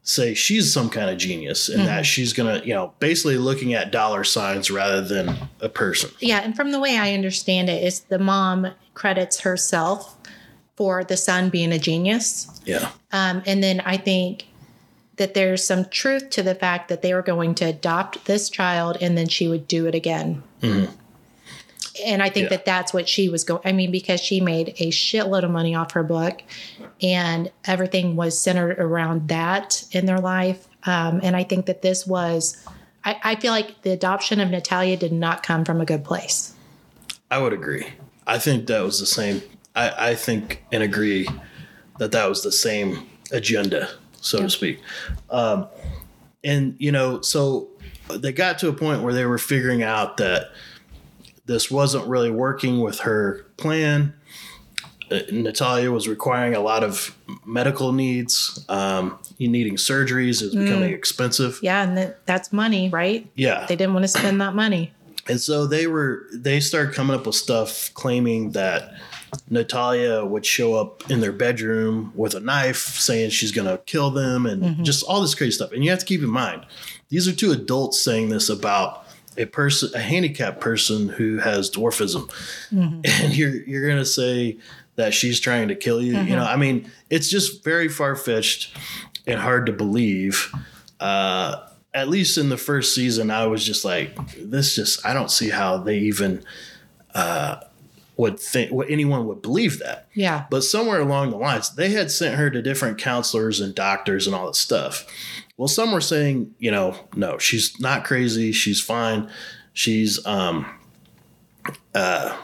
say 0.02 0.34
she's 0.34 0.72
some 0.72 0.90
kind 0.90 1.08
of 1.08 1.16
genius 1.16 1.68
and 1.68 1.86
that 1.86 2.04
she's 2.04 2.32
going 2.32 2.60
to, 2.60 2.66
you 2.66 2.74
know, 2.74 2.92
basically 2.98 3.38
looking 3.38 3.72
at 3.72 3.90
dollar 3.90 4.22
signs 4.22 4.70
rather 4.70 5.00
than 5.00 5.34
a 5.60 5.68
person. 5.68 6.10
Yeah, 6.20 6.40
and 6.40 6.54
from 6.54 6.72
the 6.72 6.80
way 6.80 6.98
I 6.98 7.14
understand 7.14 7.70
it, 7.70 7.82
is 7.82 8.00
the 8.00 8.18
mom 8.18 8.68
credits 8.94 9.40
herself 9.40 10.16
for 10.76 11.04
the 11.04 11.16
son 11.16 11.50
being 11.50 11.72
a 11.72 11.78
genius, 11.78 12.48
Yeah. 12.64 12.90
um, 13.12 13.42
and 13.46 13.62
then 13.62 13.80
I 13.80 13.96
think 13.96 14.46
that 15.16 15.34
there's 15.34 15.64
some 15.64 15.84
truth 15.84 16.30
to 16.30 16.42
the 16.42 16.54
fact 16.56 16.88
that 16.88 17.00
they 17.02 17.14
were 17.14 17.22
going 17.22 17.54
to 17.56 17.64
adopt 17.66 18.24
this 18.24 18.48
child, 18.50 18.96
and 19.00 19.16
then 19.16 19.28
she 19.28 19.46
would 19.46 19.68
do 19.68 19.86
it 19.86 19.94
again. 19.94 20.42
And 20.62 22.20
I 22.22 22.28
think 22.28 22.46
Mm-hmm. 22.46 22.52
Yeah. 22.52 22.56
that 22.56 22.64
that's 22.64 22.92
what 22.92 23.08
she 23.08 23.28
was 23.28 23.44
going. 23.44 23.60
I 23.64 23.70
mean, 23.70 23.92
because 23.92 24.20
she 24.20 24.40
made 24.40 24.70
a 24.78 24.90
shitload 24.90 25.44
of 25.44 25.50
money 25.52 25.76
off 25.76 25.92
her 25.92 26.02
book, 26.02 26.42
and 27.00 27.52
everything 27.64 28.16
was 28.16 28.36
centered 28.38 28.78
around 28.80 29.28
that 29.28 29.84
in 29.92 30.06
their 30.06 30.18
life. 30.18 30.66
Um, 30.84 31.20
and 31.22 31.36
I 31.36 31.44
think 31.44 31.66
that 31.66 31.82
this 31.82 32.04
was. 32.06 32.56
I, 33.04 33.20
I 33.22 33.34
feel 33.36 33.52
like 33.52 33.82
the 33.82 33.90
adoption 33.92 34.40
of 34.40 34.50
Natalia 34.50 34.96
did 34.96 35.12
not 35.12 35.44
come 35.44 35.64
from 35.64 35.80
a 35.80 35.84
good 35.84 36.02
place. 36.04 36.54
I 37.30 37.38
would 37.38 37.52
agree. 37.52 37.86
I 38.26 38.38
think 38.38 38.66
that 38.66 38.82
was 38.82 39.00
the 39.00 39.06
same. 39.06 39.42
I, 39.74 40.10
I 40.10 40.14
think 40.14 40.64
and 40.72 40.82
agree 40.82 41.28
that 41.98 42.12
that 42.12 42.28
was 42.28 42.42
the 42.42 42.52
same 42.52 43.08
agenda, 43.32 43.88
so 44.20 44.38
to 44.38 44.50
speak. 44.50 44.80
Um, 45.30 45.66
and 46.42 46.76
you 46.78 46.92
know, 46.92 47.20
so 47.20 47.68
they 48.08 48.32
got 48.32 48.58
to 48.60 48.68
a 48.68 48.72
point 48.72 49.02
where 49.02 49.14
they 49.14 49.26
were 49.26 49.38
figuring 49.38 49.82
out 49.82 50.16
that 50.18 50.50
this 51.46 51.70
wasn't 51.70 52.06
really 52.06 52.30
working 52.30 52.80
with 52.80 53.00
her 53.00 53.46
plan. 53.56 54.14
Uh, 55.10 55.20
Natalia 55.30 55.90
was 55.90 56.08
requiring 56.08 56.54
a 56.54 56.60
lot 56.60 56.82
of 56.82 57.16
medical 57.44 57.92
needs. 57.92 58.64
Um, 58.68 59.18
needing 59.38 59.76
surgeries 59.76 60.40
is 60.42 60.54
becoming 60.54 60.92
expensive. 60.94 61.58
Yeah, 61.62 61.82
and 61.82 61.96
that, 61.98 62.24
that's 62.26 62.52
money, 62.52 62.88
right? 62.88 63.30
Yeah, 63.34 63.66
They 63.66 63.76
didn't 63.76 63.92
want 63.92 64.04
to 64.04 64.08
spend 64.08 64.40
that 64.40 64.54
money. 64.54 64.94
And 65.28 65.40
so 65.40 65.66
they 65.66 65.86
were 65.86 66.26
they 66.32 66.60
started 66.60 66.94
coming 66.94 67.16
up 67.16 67.26
with 67.26 67.34
stuff 67.34 67.90
claiming 67.94 68.50
that 68.52 68.94
Natalia 69.50 70.24
would 70.24 70.46
show 70.46 70.74
up 70.74 71.10
in 71.10 71.20
their 71.20 71.32
bedroom 71.32 72.12
with 72.14 72.34
a 72.34 72.40
knife 72.40 72.76
saying 72.76 73.30
she's 73.30 73.52
going 73.52 73.68
to 73.68 73.78
kill 73.84 74.10
them 74.10 74.46
and 74.46 74.62
mm-hmm. 74.62 74.82
just 74.84 75.04
all 75.04 75.20
this 75.20 75.34
crazy 75.34 75.52
stuff. 75.52 75.72
And 75.72 75.84
you 75.84 75.90
have 75.90 75.98
to 76.00 76.06
keep 76.06 76.20
in 76.20 76.30
mind 76.30 76.66
these 77.08 77.28
are 77.28 77.32
two 77.32 77.52
adults 77.52 78.00
saying 78.00 78.28
this 78.28 78.48
about 78.48 79.06
a 79.36 79.46
person 79.46 79.90
a 79.94 80.00
handicapped 80.00 80.60
person 80.60 81.08
who 81.08 81.38
has 81.38 81.70
dwarfism. 81.70 82.30
Mm-hmm. 82.70 83.00
And 83.24 83.36
you're 83.36 83.54
you're 83.64 83.86
going 83.86 83.98
to 83.98 84.04
say 84.04 84.58
that 84.96 85.12
she's 85.12 85.40
trying 85.40 85.68
to 85.68 85.74
kill 85.74 86.00
you. 86.00 86.12
You 86.12 86.18
mm-hmm. 86.18 86.32
know, 86.32 86.44
I 86.44 86.56
mean, 86.56 86.90
it's 87.10 87.28
just 87.28 87.64
very 87.64 87.88
far-fetched 87.88 88.76
and 89.26 89.40
hard 89.40 89.66
to 89.66 89.72
believe. 89.72 90.52
Uh 91.00 91.68
at 91.94 92.08
least 92.08 92.36
in 92.36 92.48
the 92.48 92.56
first 92.56 92.94
season, 92.94 93.30
I 93.30 93.46
was 93.46 93.64
just 93.64 93.84
like, 93.84 94.16
this 94.36 94.74
just, 94.74 95.06
I 95.06 95.14
don't 95.14 95.30
see 95.30 95.48
how 95.48 95.78
they 95.78 95.98
even 95.98 96.44
uh, 97.14 97.60
would 98.16 98.40
think, 98.40 98.72
what 98.72 98.90
anyone 98.90 99.26
would 99.28 99.40
believe 99.40 99.78
that. 99.78 100.08
Yeah. 100.12 100.46
But 100.50 100.64
somewhere 100.64 101.00
along 101.00 101.30
the 101.30 101.36
lines, 101.36 101.70
they 101.70 101.90
had 101.90 102.10
sent 102.10 102.34
her 102.34 102.50
to 102.50 102.60
different 102.60 102.98
counselors 102.98 103.60
and 103.60 103.74
doctors 103.74 104.26
and 104.26 104.34
all 104.34 104.48
this 104.48 104.58
stuff. 104.58 105.06
Well, 105.56 105.68
some 105.68 105.92
were 105.92 106.00
saying, 106.00 106.52
you 106.58 106.72
know, 106.72 106.96
no, 107.14 107.38
she's 107.38 107.78
not 107.78 108.04
crazy. 108.04 108.50
She's 108.50 108.80
fine. 108.80 109.30
She's, 109.72 110.24
um, 110.26 110.66
uh, 111.94 112.36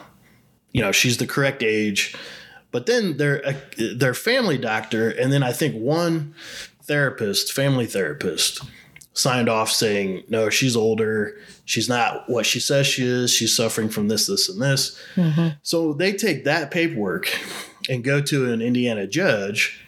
you 0.71 0.81
know, 0.81 0.93
she's 0.93 1.17
the 1.17 1.27
correct 1.27 1.61
age. 1.61 2.15
But 2.71 2.85
then 2.85 3.17
their 3.17 3.45
uh, 3.45 3.53
their 3.95 4.13
family 4.13 4.57
doctor, 4.57 5.09
and 5.09 5.33
then 5.33 5.43
I 5.43 5.51
think 5.51 5.75
one 5.75 6.33
therapist, 6.83 7.51
family 7.51 7.85
therapist, 7.85 8.61
signed 9.13 9.49
off 9.49 9.71
saying, 9.71 10.23
no, 10.29 10.49
she's 10.49 10.75
older. 10.75 11.37
She's 11.65 11.89
not 11.89 12.29
what 12.29 12.45
she 12.45 12.59
says 12.59 12.87
she 12.87 13.05
is. 13.05 13.31
She's 13.31 13.55
suffering 13.55 13.89
from 13.89 14.07
this, 14.07 14.27
this, 14.27 14.49
and 14.49 14.61
this. 14.61 14.99
Mm-hmm. 15.15 15.49
So 15.63 15.93
they 15.93 16.13
take 16.13 16.45
that 16.45 16.71
paperwork 16.71 17.29
and 17.89 18.03
go 18.03 18.21
to 18.21 18.51
an 18.51 18.61
Indiana 18.61 19.07
judge 19.07 19.83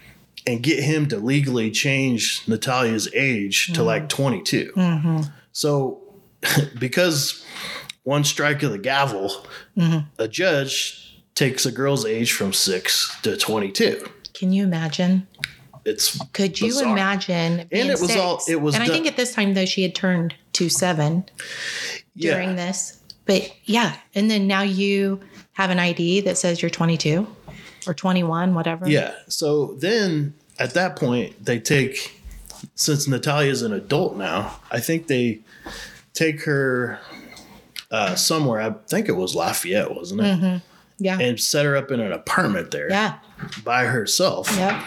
and 0.46 0.62
get 0.62 0.84
him 0.84 1.08
to 1.08 1.18
legally 1.18 1.72
change 1.72 2.46
Natalia's 2.48 3.08
age 3.13 3.68
to 3.68 3.74
mm-hmm. 3.74 3.84
like 3.84 4.10
22. 4.10 4.74
Mm-hmm. 4.75 5.22
So, 5.53 6.01
because 6.80 7.46
one 8.03 8.25
strike 8.25 8.62
of 8.63 8.72
the 8.72 8.77
gavel, 8.77 9.46
a 10.20 10.27
judge 10.27 11.24
takes 11.36 11.65
a 11.65 11.72
girl's 11.72 12.06
age 12.06 12.34
from 12.34 12.51
six 12.51 13.15
to 13.22 13.38
22. 13.38 14.06
Can 14.34 14.51
you 14.51 14.63
imagine? 14.63 15.27
It's 15.86 16.18
Could 16.34 16.60
you 16.60 16.68
Bizarre. 16.68 16.94
imagine? 16.94 17.68
and 17.72 17.90
it 17.90 18.00
was 18.00 18.16
all- 18.16 18.42
it 18.48 18.62
was 18.62 18.75
and 18.75 18.84
I 18.84 18.88
think 18.88 19.06
at 19.08 19.18
this 19.18 19.34
time 19.34 19.54
though 19.54 19.66
she 19.66 19.82
had 19.84 19.94
turned 19.96 20.36
to 20.54 20.70
seven 20.70 21.25
during 22.16 22.50
yeah, 22.50 22.56
this. 22.56 23.00
But 23.25 23.54
yeah, 23.66 23.96
and 24.16 24.30
then 24.30 24.48
now 24.48 24.62
you 24.62 25.20
have 25.54 25.70
an 25.70 25.80
ID 25.80 26.22
that 26.22 26.38
says 26.38 26.62
you're 26.62 26.70
22 26.70 27.28
or 27.88 27.94
21, 27.94 28.54
whatever. 28.54 28.90
yeah. 28.90 29.13
So 29.28 29.75
then 29.80 30.34
at 30.60 30.74
that 30.74 30.96
point, 30.96 31.44
they 31.44 31.60
take 31.60 32.22
since 32.75 33.08
Natalia's 33.08 33.62
an 33.62 33.74
adult 33.74 34.16
now. 34.16 34.60
I 34.72 34.80
think 34.80 35.08
they 35.08 35.40
take 36.13 36.44
her 36.44 37.00
uh, 37.92 38.16
somewhere. 38.16 38.62
I 38.62 38.72
think 38.88 39.10
it 39.10 39.13
was 39.13 39.36
Lafayette, 39.36 39.94
wasn't 39.96 40.22
it? 40.22 40.62
Yeah. 40.98 41.20
And 41.20 41.40
set 41.40 41.66
her 41.66 41.75
up 41.75 41.92
in 41.92 42.00
an 42.00 42.12
apartment 42.12 42.72
there 42.72 42.90
yeah. 42.90 43.18
by 43.63 43.86
herself. 43.86 44.50
Yep. 44.56 44.84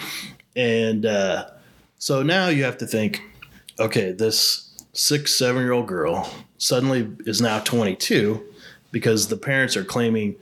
And 0.57 1.05
uh, 1.05 1.51
so 1.99 2.23
now 2.23 2.49
you 2.49 2.65
have 2.65 2.79
to 2.79 2.87
think, 2.87 3.23
okay, 3.79 4.13
this 4.13 4.85
six, 4.93 5.35
seven 5.35 5.63
year 5.63 5.73
old 5.73 5.87
girl 5.87 6.33
suddenly 6.59 7.09
is 7.27 7.41
now 7.41 7.61
22 7.61 8.43
because 8.91 9.29
the 9.29 9.37
parents 9.37 9.77
are 9.77 9.85
claiming 9.85 10.35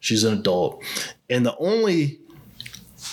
she's 0.00 0.24
an 0.24 0.38
adult. 0.38 0.82
And 1.28 1.46
the 1.46 1.56
only 1.58 2.18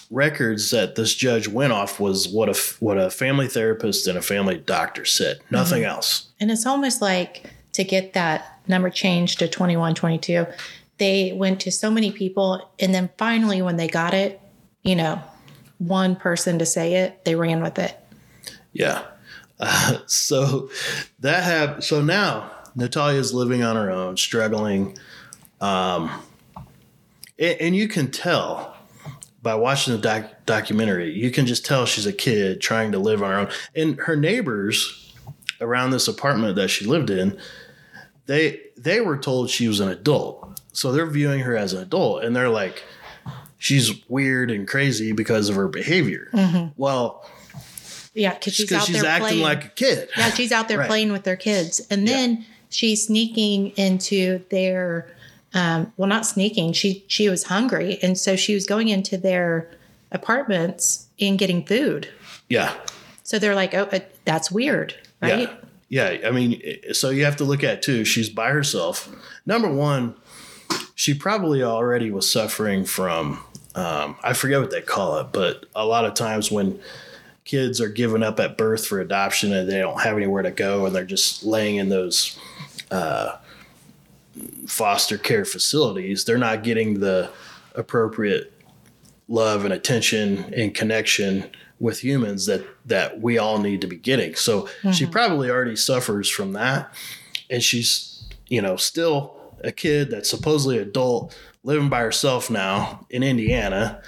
records 0.10 0.72
that 0.72 0.96
this 0.96 1.14
judge 1.14 1.48
went 1.48 1.74
off 1.74 2.00
was 2.00 2.28
what 2.28 2.50
a 2.50 2.76
what 2.80 2.98
a 2.98 3.10
family 3.10 3.48
therapist 3.48 4.08
and 4.08 4.18
a 4.18 4.22
family 4.22 4.58
doctor 4.58 5.06
said. 5.06 5.40
Nothing 5.52 5.84
else. 5.84 6.30
And 6.40 6.50
it's 6.50 6.66
almost 6.66 7.02
like 7.02 7.52
to 7.74 7.84
get 7.84 8.14
that 8.14 8.60
number 8.68 8.90
changed 8.90 9.40
to 9.40 9.48
21, 9.48 9.96
22, 9.96 10.48
they 10.98 11.32
went 11.34 11.60
to 11.62 11.72
so 11.72 11.92
many 11.92 12.12
people. 12.12 12.72
And 12.80 12.94
then 12.94 13.10
finally, 13.18 13.62
when 13.62 13.78
they 13.78 13.88
got 13.88 14.14
it, 14.14 14.42
you 14.84 14.96
know, 14.96 15.22
one 15.80 16.16
person 16.16 16.60
to 16.60 16.66
say 16.66 16.96
it, 16.96 17.24
they 17.26 17.36
ran 17.36 17.62
with 17.62 17.80
it. 17.80 17.98
Yeah. 18.74 19.04
Uh, 19.60 20.00
so 20.06 20.70
that 21.20 21.44
have 21.44 21.84
so 21.84 22.02
now 22.02 22.52
Natalia's 22.76 23.34
living 23.34 23.64
on 23.64 23.76
her 23.76 23.90
own, 23.90 24.18
struggling. 24.18 24.98
Um, 25.60 26.12
and, 27.40 27.62
and 27.62 27.76
you 27.76 27.88
can 27.88 28.12
tell 28.12 28.76
by 29.42 29.56
watching 29.56 29.94
the 29.94 30.00
doc- 30.00 30.46
documentary, 30.46 31.14
you 31.14 31.32
can 31.32 31.46
just 31.46 31.66
tell 31.66 31.86
she's 31.86 32.06
a 32.06 32.14
kid 32.14 32.62
trying 32.62 32.92
to 32.92 33.00
live 33.00 33.24
on 33.24 33.32
her 33.32 33.38
own. 33.38 33.50
And 33.76 33.98
her 34.02 34.16
neighbors 34.16 35.14
around 35.62 35.92
this 35.92 36.08
apartment 36.08 36.56
that 36.56 36.70
she 36.70 36.86
lived 36.86 37.10
in, 37.10 37.38
they 38.26 38.62
they 38.78 39.02
were 39.02 39.18
told 39.18 39.50
she 39.50 39.68
was 39.68 39.80
an 39.80 39.90
adult. 39.90 40.62
So 40.74 40.92
they're 40.92 41.08
viewing 41.08 41.40
her 41.40 41.58
as 41.58 41.74
an 41.74 41.82
adult 41.82 42.24
and 42.24 42.36
they're 42.36 42.50
like 42.50 42.84
she's 43.58 43.92
weird 44.08 44.52
and 44.52 44.68
crazy 44.68 45.12
because 45.12 45.50
of 45.50 45.56
her 45.56 45.68
behavior. 45.68 46.30
Well, 46.78 47.30
Yeah, 48.14 48.34
because 48.34 48.54
she's 48.56 48.72
out 48.72 48.84
she's 48.86 49.02
there 49.02 49.10
acting 49.10 49.28
playing. 49.40 49.44
like 49.44 49.66
a 49.66 49.70
kid. 49.70 50.10
yeah, 50.18 50.30
she's 50.32 50.52
out 50.52 50.68
there 50.68 50.78
Right. 50.80 50.88
playing 50.88 51.12
with 51.12 51.24
their 51.24 51.36
kids, 51.38 51.82
and 51.90 52.08
then 52.08 52.46
she's 52.70 53.06
sneaking 53.08 53.70
into 53.78 54.42
their. 54.50 55.08
Um, 55.54 55.92
well, 55.98 56.10
not 56.10 56.26
sneaking. 56.26 56.74
She 56.74 57.04
she 57.08 57.30
was 57.30 57.44
hungry, 57.46 57.98
and 58.04 58.18
so 58.18 58.36
she 58.36 58.54
was 58.54 58.66
going 58.66 58.90
into 58.90 59.18
their 59.18 59.70
apartments 60.12 61.08
and 61.20 61.38
getting 61.40 61.66
food. 61.66 62.10
Yeah. 62.50 62.74
So 63.24 63.40
they're 63.40 63.56
like, 63.56 63.74
"Oh, 63.74 63.84
uh, 63.92 64.00
that's 64.26 64.52
weird, 64.52 64.96
right?" 65.22 65.50
Yeah. 65.90 66.10
Yeah. 66.20 66.28
I 66.28 66.32
mean, 66.32 66.62
so 66.92 67.10
you 67.10 67.24
have 67.26 67.38
to 67.38 67.44
look 67.46 67.64
at 67.64 67.82
too. 67.82 68.04
She's 68.04 68.30
by 68.30 68.50
herself. 68.52 69.10
Number 69.46 69.72
one, 69.72 70.16
she 70.96 71.14
probably 71.14 71.64
already 71.64 72.12
was 72.12 72.30
suffering 72.30 72.84
from, 72.84 73.40
um, 73.78 74.16
I 74.24 74.34
forget 74.34 74.60
what 74.60 74.72
they 74.72 74.82
call 74.82 75.20
it, 75.20 75.28
but 75.32 75.66
a 75.76 75.86
lot 75.86 76.06
of 76.06 76.14
times 76.14 76.52
when 76.52 76.80
kids 77.46 77.80
are 77.80 77.90
given 77.90 78.24
up 78.24 78.40
at 78.40 78.58
birth 78.58 78.86
for 78.86 79.00
adoption 79.00 79.54
and 79.54 79.70
they 79.70 79.80
don't 79.80 80.02
have 80.02 80.18
anywhere 80.18 80.44
to 80.44 80.52
go 80.52 80.86
and 80.86 80.96
they're 80.96 81.06
just 81.06 81.44
laying 81.44 81.78
in 81.78 81.90
those 81.90 82.38
uh, 82.92 83.38
foster 84.66 85.18
care 85.18 85.46
facilities, 85.46 86.26
they're 86.26 86.38
not 86.38 86.64
getting 86.64 87.00
the 87.00 87.30
appropriate 87.76 88.52
love 89.28 89.64
and 89.64 89.74
attention 89.74 90.52
and 90.56 90.74
connection 90.74 91.50
with 91.80 92.04
humans 92.04 92.48
that 92.48 92.66
that 92.86 93.22
we 93.22 93.38
all 93.38 93.60
need 93.60 93.82
to 93.82 93.88
be 93.88 93.98
getting. 93.98 94.34
So 94.34 94.68
she 94.92 95.06
probably 95.06 95.52
already 95.52 95.76
suffers 95.76 96.28
from 96.28 96.54
that 96.54 96.92
and 97.50 97.64
she's 97.64 98.28
you 98.48 98.62
know 98.62 98.76
still 98.76 99.36
a 99.64 99.72
kid 99.72 100.10
that's 100.10 100.30
supposedly 100.30 100.78
adult 100.78 101.38
living 101.68 101.90
by 101.90 102.00
herself 102.00 102.50
now 102.50 103.06
in 103.10 103.22
Indiana. 103.22 104.02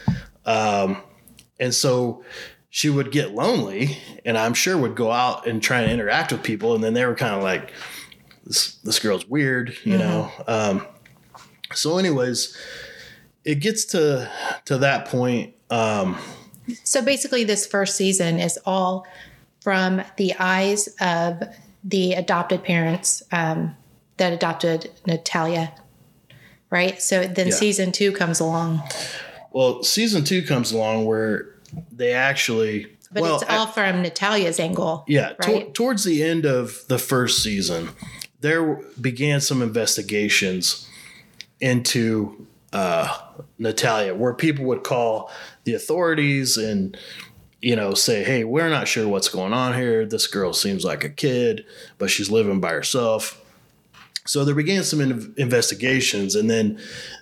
Um, 0.46 1.04
and 1.60 1.76
so 1.76 2.24
she 2.70 2.90
would 2.90 3.12
get 3.12 3.36
lonely 3.36 3.98
and 4.24 4.38
I'm 4.38 4.54
sure 4.54 4.78
would 4.78 4.96
go 4.96 5.12
out 5.12 5.46
and 5.46 5.62
try 5.62 5.82
and 5.82 5.92
interact 5.92 6.32
with 6.32 6.42
people 6.42 6.74
and 6.74 6.84
then 6.84 6.94
they 6.94 7.06
were 7.06 7.16
kind 7.16 7.36
of 7.36 7.44
like 7.44 7.74
this 8.46 8.76
this 8.78 8.98
girl's 9.00 9.28
weird, 9.28 9.76
you 9.84 9.98
know. 9.98 10.32
Um, 10.48 10.88
so 11.74 11.98
anyways, 11.98 12.58
it 13.44 13.56
gets 13.56 13.84
to 13.86 14.32
to 14.66 14.78
that 14.78 15.08
point 15.08 15.54
um, 15.70 16.18
So 16.84 17.04
basically, 17.04 17.44
this 17.44 17.66
first 17.66 17.96
season 17.96 18.40
is 18.40 18.58
all 18.66 19.06
from 19.62 20.02
the 20.18 20.34
eyes 20.40 20.88
of 21.02 21.44
the 21.84 22.14
adopted 22.14 22.64
parents 22.64 23.22
um, 23.32 23.76
that 24.18 24.34
adopted 24.34 24.92
Natalia, 25.06 25.74
right? 26.70 27.02
So 27.02 27.26
then 27.28 27.48
Yeah. 27.48 27.54
season 27.54 27.92
two 27.92 28.12
comes 28.12 28.40
along, 28.40 28.82
Well, 29.52 29.84
season 29.84 30.24
two 30.24 30.42
comes 30.44 30.72
along 30.72 31.06
where 31.06 31.48
they 31.92 32.14
actually. 32.14 32.88
but 33.12 33.24
well, 33.24 33.36
it's 33.42 33.50
all 33.50 33.68
from 33.68 34.02
Natalia's 34.04 34.60
angle. 34.60 35.04
yeah. 35.08 35.34
to- 35.42 35.52
right? 35.52 35.74
towards 35.74 36.04
the 36.04 36.24
end 36.24 36.46
of 36.46 36.84
the 36.88 37.00
first 37.00 37.42
season, 37.42 37.90
there 38.42 38.80
began 39.02 39.42
some 39.42 39.62
investigations 39.62 40.86
into 41.60 42.46
uh, 42.72 43.18
Natalia, 43.58 44.14
where 44.14 44.34
people 44.34 44.64
would 44.66 44.84
call 44.84 45.32
the 45.64 45.74
authorities 45.74 46.56
and 46.56 46.96
you 47.62 47.76
know 47.76 47.94
say, 47.96 48.24
"Hey, 48.24 48.44
we're 48.44 48.70
not 48.70 48.88
sure 48.88 49.08
what's 49.08 49.28
going 49.28 49.54
on 49.54 49.76
here. 49.76 50.06
This 50.06 50.28
girl 50.28 50.54
seems 50.54 50.86
like 50.86 51.04
a 51.04 51.10
kid, 51.10 51.66
but 51.98 52.12
she's 52.12 52.30
living 52.30 52.60
by 52.60 52.72
herself." 52.72 53.42
So 54.30 54.46
there 54.46 54.54
began 54.54 54.84
some 54.84 55.02
in- 55.02 55.34
investigations, 55.38 56.36
and 56.36 56.48
then 56.50 56.80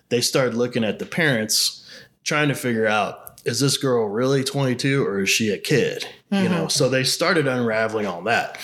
they 0.10 0.20
started 0.20 0.56
looking 0.56 0.84
at 0.84 1.00
the 1.00 1.06
parents, 1.06 1.90
trying 2.26 2.50
to 2.50 2.54
figure 2.54 2.86
out 2.86 3.40
is 3.46 3.62
this 3.62 3.78
girl 3.78 4.06
really 4.10 4.44
22 4.44 5.06
or 5.06 5.22
is 5.22 5.30
she 5.30 5.50
a 5.52 5.58
kid? 5.58 6.06
You 6.30 6.50
know, 6.50 6.68
so 6.68 6.90
they 6.90 7.06
started 7.06 7.48
unraveling 7.48 8.06
all 8.06 8.22
that. 8.24 8.60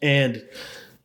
And 0.00 0.42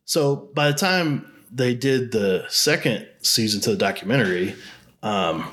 so 0.05 0.50
by 0.53 0.71
the 0.71 0.77
time 0.77 1.29
they 1.51 1.75
did 1.75 2.13
the 2.13 2.45
second 2.48 3.05
season 3.21 3.59
to 3.62 3.71
the 3.71 3.75
documentary, 3.75 4.55
um, 5.03 5.51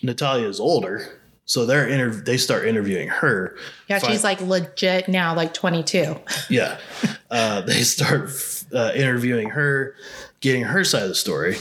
Natalia 0.00 0.46
is 0.46 0.60
older. 0.60 1.18
So 1.44 1.66
they're 1.66 1.88
interv- 1.88 2.24
they 2.24 2.36
start 2.36 2.66
interviewing 2.66 3.08
her. 3.08 3.56
Yeah, 3.88 3.98
she's 3.98 4.22
like 4.22 4.40
legit 4.40 5.08
now, 5.08 5.34
like 5.34 5.52
22. 5.54 6.16
yeah. 6.48 6.78
Uh, 7.28 7.62
they 7.62 7.82
start 7.82 8.30
uh, 8.72 8.92
interviewing 8.94 9.50
her, 9.50 9.96
getting 10.42 10.64
her 10.64 10.84
side 10.84 11.04
of 11.04 11.08
the 11.08 11.14
story. 11.14 11.56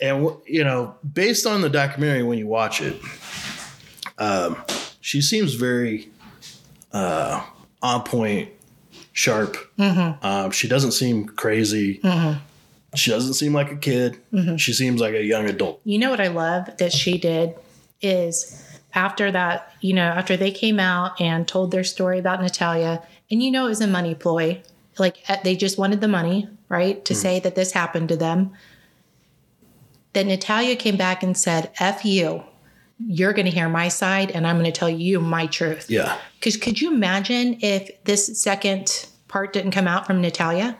And, 0.00 0.30
you 0.46 0.62
know, 0.62 0.94
based 1.12 1.44
on 1.46 1.60
the 1.60 1.68
documentary, 1.68 2.22
when 2.22 2.38
you 2.38 2.46
watch 2.46 2.80
it, 2.80 3.00
um, 4.18 4.56
she 5.00 5.20
seems 5.20 5.54
very 5.54 6.08
uh, 6.92 7.44
on 7.82 8.02
point, 8.04 8.50
sharp. 9.12 9.56
Um, 10.22 10.50
she 10.52 10.68
doesn't 10.68 10.92
seem 10.92 11.26
crazy. 11.26 12.00
She 12.94 13.10
doesn't 13.10 13.34
seem 13.34 13.52
like 13.52 13.70
a 13.70 13.76
kid. 13.76 14.18
She 14.56 14.72
seems 14.72 15.00
like 15.00 15.14
a 15.14 15.22
young 15.22 15.48
adult. 15.48 15.80
You 15.84 15.98
know 15.98 16.10
what 16.10 16.20
I 16.20 16.28
love 16.28 16.76
that 16.78 16.92
she 16.92 17.18
did 17.18 17.54
is 18.00 18.66
after 18.94 19.30
that, 19.30 19.72
you 19.80 19.92
know, 19.92 20.02
after 20.02 20.36
they 20.36 20.50
came 20.50 20.80
out 20.80 21.20
and 21.20 21.46
told 21.46 21.70
their 21.70 21.84
story 21.84 22.18
about 22.18 22.40
Natalia, 22.40 23.02
and 23.30 23.42
you 23.42 23.50
know 23.50 23.66
it 23.66 23.68
was 23.68 23.80
a 23.80 23.86
money 23.86 24.14
ploy. 24.14 24.62
Like 25.00 25.18
uh, 25.28 25.38
they 25.42 25.56
just 25.56 25.78
wanted 25.78 26.00
the 26.00 26.08
money, 26.08 26.48
right? 26.68 27.04
To 27.06 27.14
say 27.14 27.40
that 27.40 27.54
this 27.56 27.72
happened 27.72 28.10
to 28.10 28.16
them. 28.16 28.52
Then 30.12 30.28
Natalia 30.28 30.76
came 30.76 30.96
back 30.96 31.22
and 31.22 31.36
said, 31.36 31.70
F 31.80 32.04
you. 32.04 32.44
You're 33.06 33.32
going 33.32 33.46
to 33.46 33.50
hear 33.52 33.68
my 33.70 33.88
side, 33.88 34.30
and 34.30 34.46
I'm 34.46 34.56
going 34.58 34.70
to 34.70 34.78
tell 34.78 34.90
you 34.90 35.20
my 35.20 35.46
truth. 35.46 35.88
Yeah. 35.88 36.18
Because 36.38 36.58
could 36.58 36.80
you 36.82 36.92
imagine 36.92 37.56
if 37.62 37.90
this 38.04 38.38
second 38.42 39.06
part 39.26 39.54
didn't 39.54 39.70
come 39.70 39.88
out 39.88 40.06
from 40.06 40.20
Natalia? 40.20 40.76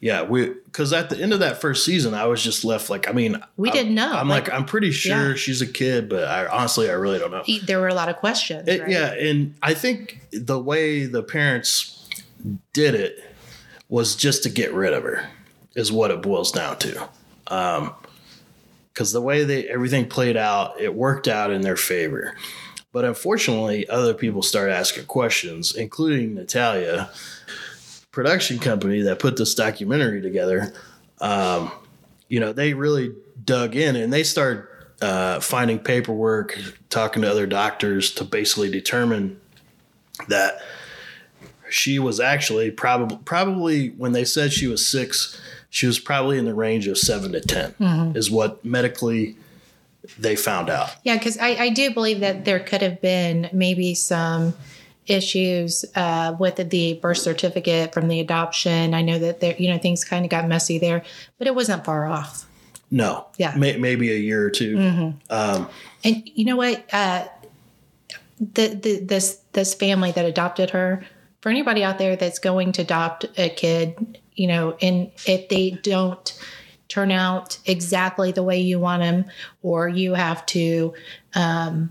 Yeah, 0.00 0.22
we 0.22 0.46
because 0.64 0.94
at 0.94 1.10
the 1.10 1.18
end 1.20 1.34
of 1.34 1.40
that 1.40 1.60
first 1.60 1.84
season, 1.84 2.14
I 2.14 2.24
was 2.24 2.42
just 2.42 2.64
left 2.64 2.88
like, 2.88 3.06
I 3.06 3.12
mean, 3.12 3.36
We 3.58 3.68
I'm- 3.68 3.76
didn't 3.76 3.94
know, 3.94 4.10
I'm 4.10 4.26
like- 4.30 4.48
like, 4.48 4.54
I'm 4.58 4.64
pretty 4.64 4.90
sure 4.92 5.30
Yeah. 5.30 5.34
she's 5.34 5.60
a 5.60 5.66
kid, 5.66 6.08
but 6.08 6.24
I 6.24 6.46
honestly, 6.46 6.88
I 6.88 6.94
really 6.94 7.18
don't 7.18 7.30
know. 7.30 7.42
He- 7.44 7.58
there 7.58 7.78
were 7.80 7.88
a 7.88 7.94
lot 7.94 8.08
of 8.08 8.16
questions. 8.16 8.66
It- 8.66 8.80
right? 8.80 8.90
Yeah, 8.90 9.12
and 9.12 9.54
I 9.62 9.74
think 9.74 10.20
the 10.32 10.58
way 10.58 11.04
the 11.04 11.22
parents 11.22 12.08
did 12.72 12.94
it 12.94 13.22
was 13.90 14.16
just 14.16 14.44
to 14.44 14.48
get 14.48 14.72
rid 14.72 14.94
of 14.94 15.02
her, 15.02 15.28
is 15.74 15.92
what 15.92 16.10
it 16.10 16.22
boils 16.22 16.50
down 16.50 16.78
to. 16.78 17.08
Because 17.44 19.12
the 19.12 19.20
way 19.20 19.44
they 19.44 19.68
everything 19.68 20.08
played 20.08 20.36
out, 20.36 20.80
it 20.80 20.94
worked 20.94 21.28
out 21.28 21.50
in 21.50 21.60
their 21.60 21.76
favor. 21.76 22.34
But 22.92 23.04
unfortunately, 23.04 23.88
other 23.88 24.14
people 24.14 24.42
started 24.42 24.74
asking 24.74 25.04
questions, 25.06 25.76
including 25.76 26.34
Natalia, 26.34 27.10
production 28.10 28.58
company 28.58 29.02
that 29.02 29.18
put 29.18 29.36
this 29.36 29.54
documentary 29.54 30.22
together. 30.22 30.72
Um, 31.20 31.70
you 32.28 32.40
know, 32.40 32.52
they 32.52 32.74
really 32.74 33.14
dug 33.44 33.76
in 33.76 33.96
and 33.96 34.12
they 34.12 34.24
started 34.24 34.66
uh, 35.02 35.40
finding 35.40 35.78
paperwork, 35.78 36.58
talking 36.88 37.22
to 37.22 37.30
other 37.30 37.46
doctors 37.46 38.12
to 38.14 38.24
basically 38.24 38.70
determine 38.70 39.40
that 40.28 40.60
she 41.70 41.98
was 41.98 42.20
actually 42.20 42.70
probably 42.70 43.18
probably 43.24 43.88
when 43.90 44.12
they 44.12 44.24
said 44.24 44.52
she 44.52 44.66
was 44.66 44.86
six, 44.86 45.40
she 45.70 45.86
was 45.86 45.98
probably 45.98 46.38
in 46.38 46.44
the 46.44 46.54
range 46.54 46.86
of 46.86 46.98
seven 46.98 47.32
to 47.32 47.40
10 47.40 48.12
is 48.14 48.30
what 48.30 48.64
medically 48.64 49.36
they 50.18 50.34
found 50.36 50.68
out. 50.70 50.90
Yeah, 51.04 51.16
because 51.16 51.38
I, 51.38 51.48
I 51.50 51.68
do 51.70 51.92
believe 51.92 52.20
that 52.20 52.44
there 52.44 52.58
could 52.60 52.82
have 52.82 53.00
been 53.00 53.48
maybe 53.52 53.94
some 53.94 54.54
issues 55.06 55.84
uh, 55.94 56.34
with 56.38 56.56
the 56.70 56.94
birth 56.94 57.18
certificate 57.18 57.92
from 57.92 58.08
the 58.08 58.20
adoption. 58.20 58.94
I 58.94 59.02
know 59.02 59.18
that 59.18 59.40
there, 59.40 59.54
you 59.58 59.68
know, 59.70 59.78
things 59.78 60.04
kind 60.04 60.24
of 60.24 60.30
got 60.30 60.46
messy 60.48 60.78
there, 60.78 61.02
but 61.38 61.46
it 61.46 61.54
wasn't 61.54 61.84
far 61.84 62.06
off. 62.06 62.46
No, 62.90 63.26
Yeah. 63.38 63.54
may, 63.56 63.76
maybe 63.76 64.10
a 64.10 64.16
year 64.16 64.44
or 64.46 64.50
2 64.50 65.14
Um, 65.30 65.68
And 66.02 66.22
you 66.34 66.44
know 66.44 66.56
what? 66.56 66.84
Uh, 66.92 67.26
the, 68.40 68.68
the 68.68 69.00
this 69.04 69.38
this 69.52 69.74
family 69.74 70.12
that 70.12 70.24
adopted 70.24 70.70
her. 70.70 71.04
For 71.40 71.48
anybody 71.48 71.82
out 71.82 71.98
there 71.98 72.16
that's 72.16 72.38
going 72.38 72.72
to 72.72 72.82
adopt 72.82 73.24
a 73.38 73.48
kid, 73.48 74.18
you 74.34 74.46
know, 74.46 74.76
and 74.82 75.10
if 75.26 75.48
they 75.48 75.70
don't 75.70 76.38
turn 76.88 77.12
out 77.12 77.58
exactly 77.64 78.32
the 78.32 78.42
way 78.42 78.60
you 78.60 78.78
want 78.78 79.00
them, 79.00 79.24
or 79.62 79.88
you 79.88 80.14
have 80.14 80.44
to, 80.44 80.92
um, 81.34 81.90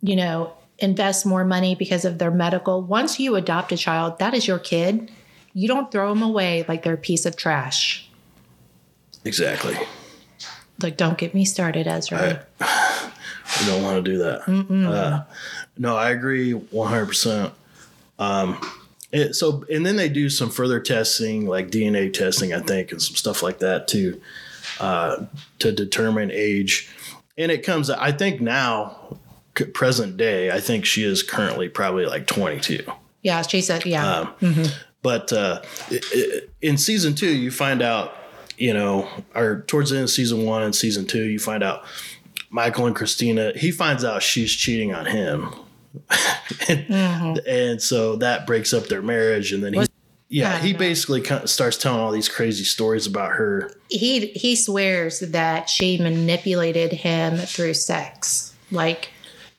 you 0.00 0.16
know, 0.16 0.52
invest 0.78 1.26
more 1.26 1.44
money 1.44 1.74
because 1.74 2.04
of 2.04 2.18
their 2.18 2.30
medical. 2.30 2.82
Once 2.82 3.20
you 3.20 3.36
adopt 3.36 3.70
a 3.72 3.76
child, 3.76 4.18
that 4.18 4.34
is 4.34 4.46
your 4.48 4.58
kid. 4.58 5.10
You 5.52 5.68
don't 5.68 5.90
throw 5.92 6.08
them 6.08 6.22
away 6.22 6.64
like 6.68 6.82
they're 6.82 6.94
a 6.94 6.96
piece 6.96 7.26
of 7.26 7.36
trash. 7.36 8.08
exactly. 9.24 9.76
Like, 10.80 10.96
don't 10.96 11.18
get 11.18 11.34
me 11.34 11.44
started, 11.44 11.88
Ezra. 11.88 12.46
I 12.60 13.12
don't 13.66 13.82
want 13.82 14.04
to 14.04 14.10
do 14.10 14.18
that. 14.18 14.48
Uh, 14.48 15.24
no, 15.76 15.96
I 15.96 16.10
agree 16.10 16.52
100%. 16.52 17.50
Um, 18.20 18.60
it, 19.12 19.34
so, 19.34 19.64
and 19.72 19.84
then 19.86 19.96
they 19.96 20.08
do 20.08 20.28
some 20.28 20.50
further 20.50 20.80
testing, 20.80 21.46
like 21.46 21.70
DNA 21.70 22.12
testing, 22.12 22.52
I 22.52 22.60
think, 22.60 22.92
and 22.92 23.00
some 23.00 23.16
stuff 23.16 23.42
like 23.42 23.58
that 23.60 23.88
to 23.88 24.20
uh, 24.80 25.24
to 25.60 25.72
determine 25.72 26.30
age. 26.30 26.90
And 27.36 27.50
it 27.52 27.64
comes, 27.64 27.88
I 27.90 28.12
think 28.12 28.40
now, 28.40 29.18
present 29.74 30.16
day, 30.16 30.50
I 30.50 30.60
think 30.60 30.84
she 30.84 31.04
is 31.04 31.22
currently 31.22 31.68
probably 31.68 32.04
like 32.06 32.26
22. 32.26 32.82
yeah, 33.22 33.42
she 33.42 33.60
said, 33.60 33.84
yeah. 33.86 34.30
But 35.02 35.32
uh, 35.32 35.62
i- 35.90 36.00
i- 36.14 36.40
in 36.60 36.76
season 36.76 37.14
two, 37.14 37.30
you 37.30 37.50
find 37.50 37.80
out, 37.82 38.14
you 38.56 38.74
know, 38.74 39.08
or 39.34 39.62
towards 39.68 39.90
the 39.90 39.96
end 39.96 40.04
of 40.04 40.10
season 40.10 40.44
one 40.44 40.62
and 40.62 40.74
season 40.74 41.06
two, 41.06 41.22
you 41.24 41.38
find 41.38 41.62
out 41.62 41.84
Michael 42.50 42.86
and 42.86 42.94
Christina, 42.96 43.52
he 43.56 43.70
finds 43.70 44.04
out 44.04 44.22
she's 44.22 44.52
cheating 44.52 44.92
on 44.94 45.06
him. 45.06 45.52
And, 46.68 47.38
and 47.46 47.82
so 47.82 48.16
that 48.16 48.46
breaks 48.46 48.72
up 48.72 48.86
their 48.86 49.02
marriage. 49.02 49.52
And 49.52 49.62
then 49.62 49.74
he, 49.74 49.86
yeah, 50.28 50.58
he 50.58 50.72
basically 50.72 51.24
starts 51.46 51.76
telling 51.78 52.00
all 52.00 52.12
these 52.12 52.28
crazy 52.28 52.64
stories 52.64 53.06
about 53.06 53.32
her. 53.32 53.70
he 53.88 54.26
he 54.28 54.56
swears 54.56 55.20
that 55.20 55.68
she 55.68 55.98
manipulated 55.98 56.92
him 56.92 57.36
through 57.38 57.74
sex. 57.74 58.54
Like, 58.70 59.10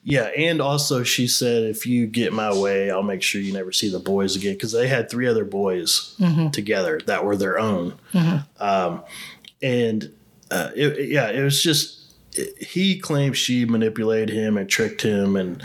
Yeah. 0.04 0.30
And 0.38 0.62
also, 0.62 1.04
she 1.04 1.28
said, 1.28 1.64
if 1.64 1.86
you 1.88 2.06
get 2.06 2.32
my 2.34 2.54
way, 2.54 2.92
I'll 2.92 3.02
make 3.04 3.24
sure 3.24 3.42
you 3.42 3.52
never 3.52 3.72
see 3.72 3.90
the 3.90 4.00
boys 4.00 4.36
again. 4.36 4.54
Because 4.54 4.72
they 4.72 4.88
had 4.88 5.10
three 5.10 5.28
other 5.28 5.44
boys 5.46 6.16
together 6.52 7.00
that 7.08 7.26
were 7.26 7.36
their 7.36 7.58
own. 7.60 7.96
Um, 8.60 9.04
and 9.62 10.12
uh, 10.52 10.70
it, 10.76 11.10
yeah, 11.10 11.30
it 11.30 11.44
was 11.44 11.62
just 11.62 12.14
he 12.60 13.00
claims 13.00 13.38
she 13.38 13.66
manipulated 13.66 14.30
him 14.30 14.56
and 14.58 14.70
tricked 14.70 15.02
him 15.02 15.36
and 15.36 15.62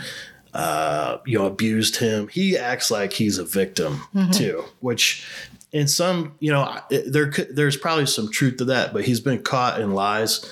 uh, 0.55 1.19
you 1.25 1.37
know 1.37 1.45
abused 1.45 1.97
him. 1.97 2.29
He 2.29 2.57
acts 2.57 2.89
like 2.89 3.13
he's 3.13 3.37
a 3.37 3.43
victim 3.45 4.01
too, 4.31 4.63
which 4.79 5.27
in 5.73 5.87
some 5.87 6.35
you 6.39 6.51
know 6.51 6.79
there 6.89 7.29
could, 7.29 7.55
there's 7.55 7.75
probably 7.75 8.05
some 8.05 8.31
truth 8.31 8.57
to 8.57 8.65
that, 8.65 8.93
but 8.93 9.03
he's 9.03 9.19
been 9.19 9.43
caught 9.43 9.81
in 9.81 9.91
lies, 9.91 10.49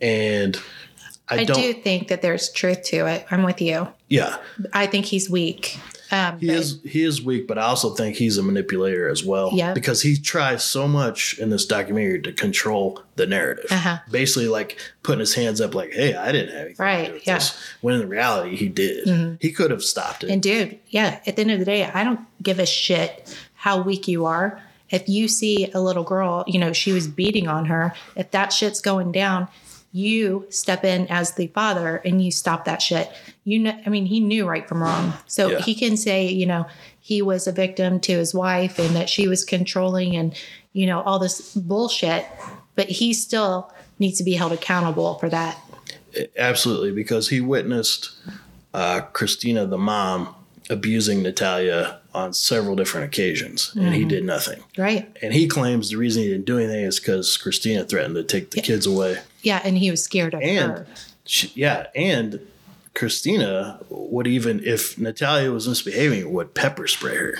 and 0.00 0.60
I, 1.28 1.40
I, 1.40 1.44
do 1.44 1.72
think 1.72 2.08
that 2.08 2.22
there's 2.22 2.50
truth 2.52 2.82
to 2.84 3.06
it. 3.06 3.26
I'm 3.30 3.42
with 3.42 3.60
you. 3.60 3.88
yeah, 4.08 4.36
I 4.72 4.86
think 4.86 5.06
he's 5.06 5.28
weak. 5.28 5.78
Um, 6.12 6.38
he 6.38 6.46
but- 6.46 6.56
is 6.56 6.80
he 6.84 7.02
is 7.02 7.20
weak, 7.20 7.48
but 7.48 7.58
I 7.58 7.62
also 7.62 7.90
think 7.94 8.14
he's 8.14 8.38
a 8.38 8.42
manipulator 8.44 9.08
as 9.08 9.24
well. 9.24 9.50
Yeah. 9.52 9.74
because 9.74 10.02
he 10.02 10.16
tries 10.16 10.62
so 10.62 10.86
much 10.86 11.36
in 11.40 11.50
this 11.50 11.66
documentary 11.66 12.22
to 12.22 12.32
control 12.32 13.02
the 13.16 13.26
narrative. 13.26 13.66
Uh-huh. 13.70 13.98
Basically, 14.08 14.46
like 14.46 14.78
putting 15.02 15.18
his 15.18 15.34
hands 15.34 15.60
up, 15.60 15.74
like, 15.74 15.92
"Hey, 15.92 16.14
I 16.14 16.30
didn't 16.30 16.54
have 16.54 16.66
anything 16.66 16.84
Right, 16.84 17.00
to 17.02 17.06
do 17.08 17.12
with 17.14 17.26
yeah. 17.26 17.38
Mm-hmm. 17.38 17.56
this." 17.56 17.74
When 17.80 18.00
in 18.00 18.08
reality, 18.08 18.54
he 18.54 18.68
did. 18.68 19.38
He 19.40 19.50
could 19.50 19.72
have 19.72 19.82
stopped 19.82 20.22
it. 20.22 20.30
And 20.30 20.40
dude, 20.40 20.78
yeah, 20.90 21.18
at 21.26 21.34
the 21.34 21.42
end 21.42 21.50
of 21.50 21.58
the 21.58 21.64
day, 21.64 21.84
I 21.84 22.04
don't 22.04 22.20
give 22.40 22.60
a 22.60 22.66
shit 22.66 23.36
how 23.56 23.82
weak 23.82 24.06
you 24.06 24.26
are. 24.26 24.62
If 24.90 25.08
you 25.08 25.26
see 25.26 25.68
a 25.72 25.80
little 25.80 26.04
girl, 26.04 26.44
you 26.46 26.60
know, 26.60 26.72
she 26.72 26.92
was 26.92 27.08
beating 27.08 27.48
on 27.48 27.64
her, 27.64 27.92
if 28.14 28.30
that 28.30 28.52
shit's 28.52 28.80
going 28.80 29.10
down, 29.10 29.48
you 29.92 30.46
step 30.50 30.84
in 30.84 31.06
as 31.08 31.32
the 31.34 31.46
father 31.48 31.96
and 32.04 32.22
you 32.22 32.30
stop 32.30 32.64
that 32.66 32.82
shit. 32.82 33.10
You 33.44 33.60
know, 33.60 33.78
I 33.86 33.88
mean, 33.88 34.06
he 34.06 34.20
knew 34.20 34.46
right 34.46 34.68
from 34.68 34.82
wrong. 34.82 35.14
So 35.26 35.50
Yeah. 35.50 35.60
he 35.60 35.74
can 35.74 35.96
say, 35.96 36.26
you 36.28 36.44
know, 36.46 36.66
he 37.00 37.22
was 37.22 37.46
a 37.46 37.52
victim 37.52 38.00
to 38.00 38.12
his 38.12 38.34
wife 38.34 38.78
and 38.78 38.94
that 38.96 39.08
she 39.08 39.26
was 39.28 39.44
controlling 39.44 40.16
and, 40.16 40.34
you 40.72 40.86
know, 40.86 41.00
all 41.02 41.18
this 41.18 41.54
bullshit, 41.54 42.26
but 42.74 42.88
he 42.88 43.14
still 43.14 43.72
needs 43.98 44.18
to 44.18 44.24
be 44.24 44.34
held 44.34 44.52
accountable 44.52 45.14
for 45.18 45.28
that. 45.30 45.58
Absolutely, 46.36 46.92
because 46.92 47.28
he 47.28 47.40
witnessed 47.40 48.10
uh, 48.74 49.00
Christina, 49.12 49.66
the 49.66 49.78
mom, 49.78 50.34
abusing 50.68 51.22
Natalia 51.22 52.00
on 52.12 52.32
several 52.32 52.74
different 52.74 53.06
occasions, 53.06 53.70
and 53.74 53.84
Mm-hmm. 53.84 53.92
he 53.94 54.04
did 54.04 54.24
nothing. 54.24 54.62
Right. 54.76 55.14
And 55.22 55.32
he 55.32 55.46
claims 55.46 55.90
the 55.90 55.96
reason 55.96 56.22
he 56.22 56.30
didn't 56.30 56.46
do 56.46 56.58
anything 56.58 56.84
is 56.84 56.98
because 56.98 57.36
Christina 57.36 57.84
threatened 57.84 58.16
to 58.16 58.24
take 58.24 58.50
the 58.50 58.60
kids 58.60 58.84
away. 58.86 59.18
Yeah. 59.46 59.60
And 59.62 59.78
he 59.78 59.92
was 59.92 60.02
scared 60.02 60.34
of 60.34 60.42
And 60.42 60.72
her. 60.72 60.86
she, 61.24 61.52
yeah, 61.54 61.86
and 61.94 62.44
Christina 62.94 63.78
would 63.88 64.26
even, 64.26 64.60
if 64.64 64.98
Natalia 64.98 65.52
was 65.52 65.68
misbehaving, 65.68 66.32
would 66.32 66.52
pepper 66.54 66.88
spray 66.88 67.14
her. 67.14 67.38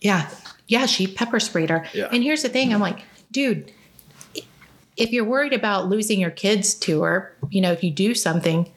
Yeah. 0.00 0.28
Yeah, 0.66 0.86
she 0.86 1.06
pepper 1.06 1.38
sprayed 1.38 1.70
her. 1.70 1.86
Yeah. 1.94 2.08
And 2.10 2.24
here's 2.24 2.42
the 2.42 2.48
thing 2.48 2.74
I'm 2.74 2.80
like, 2.80 3.04
dude, 3.30 3.70
if 4.96 5.12
you're 5.12 5.24
worried 5.24 5.52
about 5.52 5.86
losing 5.88 6.18
your 6.18 6.30
kids 6.30 6.74
to 6.74 7.02
her, 7.02 7.36
you 7.50 7.60
know, 7.60 7.70
if 7.70 7.84
you 7.84 7.92
do 7.92 8.12
something, 8.12 8.72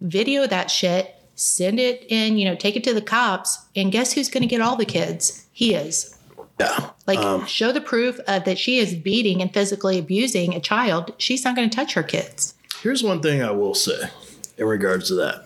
video 0.00 0.46
that 0.46 0.70
shit, 0.70 1.16
send 1.34 1.80
it 1.80 2.06
in, 2.08 2.38
you 2.38 2.44
know, 2.44 2.54
take 2.54 2.76
it 2.76 2.84
to 2.84 2.94
the 2.94 3.02
cops, 3.02 3.58
and 3.74 3.90
guess 3.90 4.12
who's 4.12 4.28
going 4.28 4.42
to 4.42 4.46
get 4.46 4.60
all 4.60 4.76
the 4.76 4.84
kids? 4.84 5.46
He 5.50 5.74
is. 5.74 6.13
Yeah, 6.60 6.90
Like, 7.06 7.18
um, 7.18 7.46
show 7.46 7.72
the 7.72 7.80
proof 7.80 8.20
of 8.28 8.44
that 8.44 8.58
she 8.58 8.78
is 8.78 8.94
beating 8.94 9.42
and 9.42 9.52
physically 9.52 9.98
abusing 9.98 10.54
a 10.54 10.60
child. 10.60 11.12
She's 11.18 11.44
not 11.44 11.56
going 11.56 11.68
to 11.68 11.74
touch 11.76 11.94
her 11.94 12.02
kids. 12.04 12.54
Here's 12.80 13.02
one 13.02 13.20
thing 13.20 13.42
I 13.42 13.50
will 13.50 13.74
say 13.74 14.08
in 14.56 14.66
regards 14.66 15.08
to 15.08 15.14
that, 15.14 15.44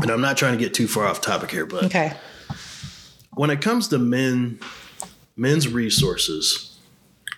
and 0.00 0.10
I'm 0.10 0.20
not 0.20 0.36
trying 0.36 0.52
to 0.52 0.58
get 0.62 0.74
too 0.74 0.86
far 0.86 1.06
off 1.06 1.20
topic 1.20 1.50
here, 1.50 1.66
but 1.66 1.84
Okay. 1.84 2.12
when 3.34 3.50
it 3.50 3.60
comes 3.60 3.88
to 3.88 3.98
men 3.98 4.60
men's 5.36 5.66
resources 5.66 6.78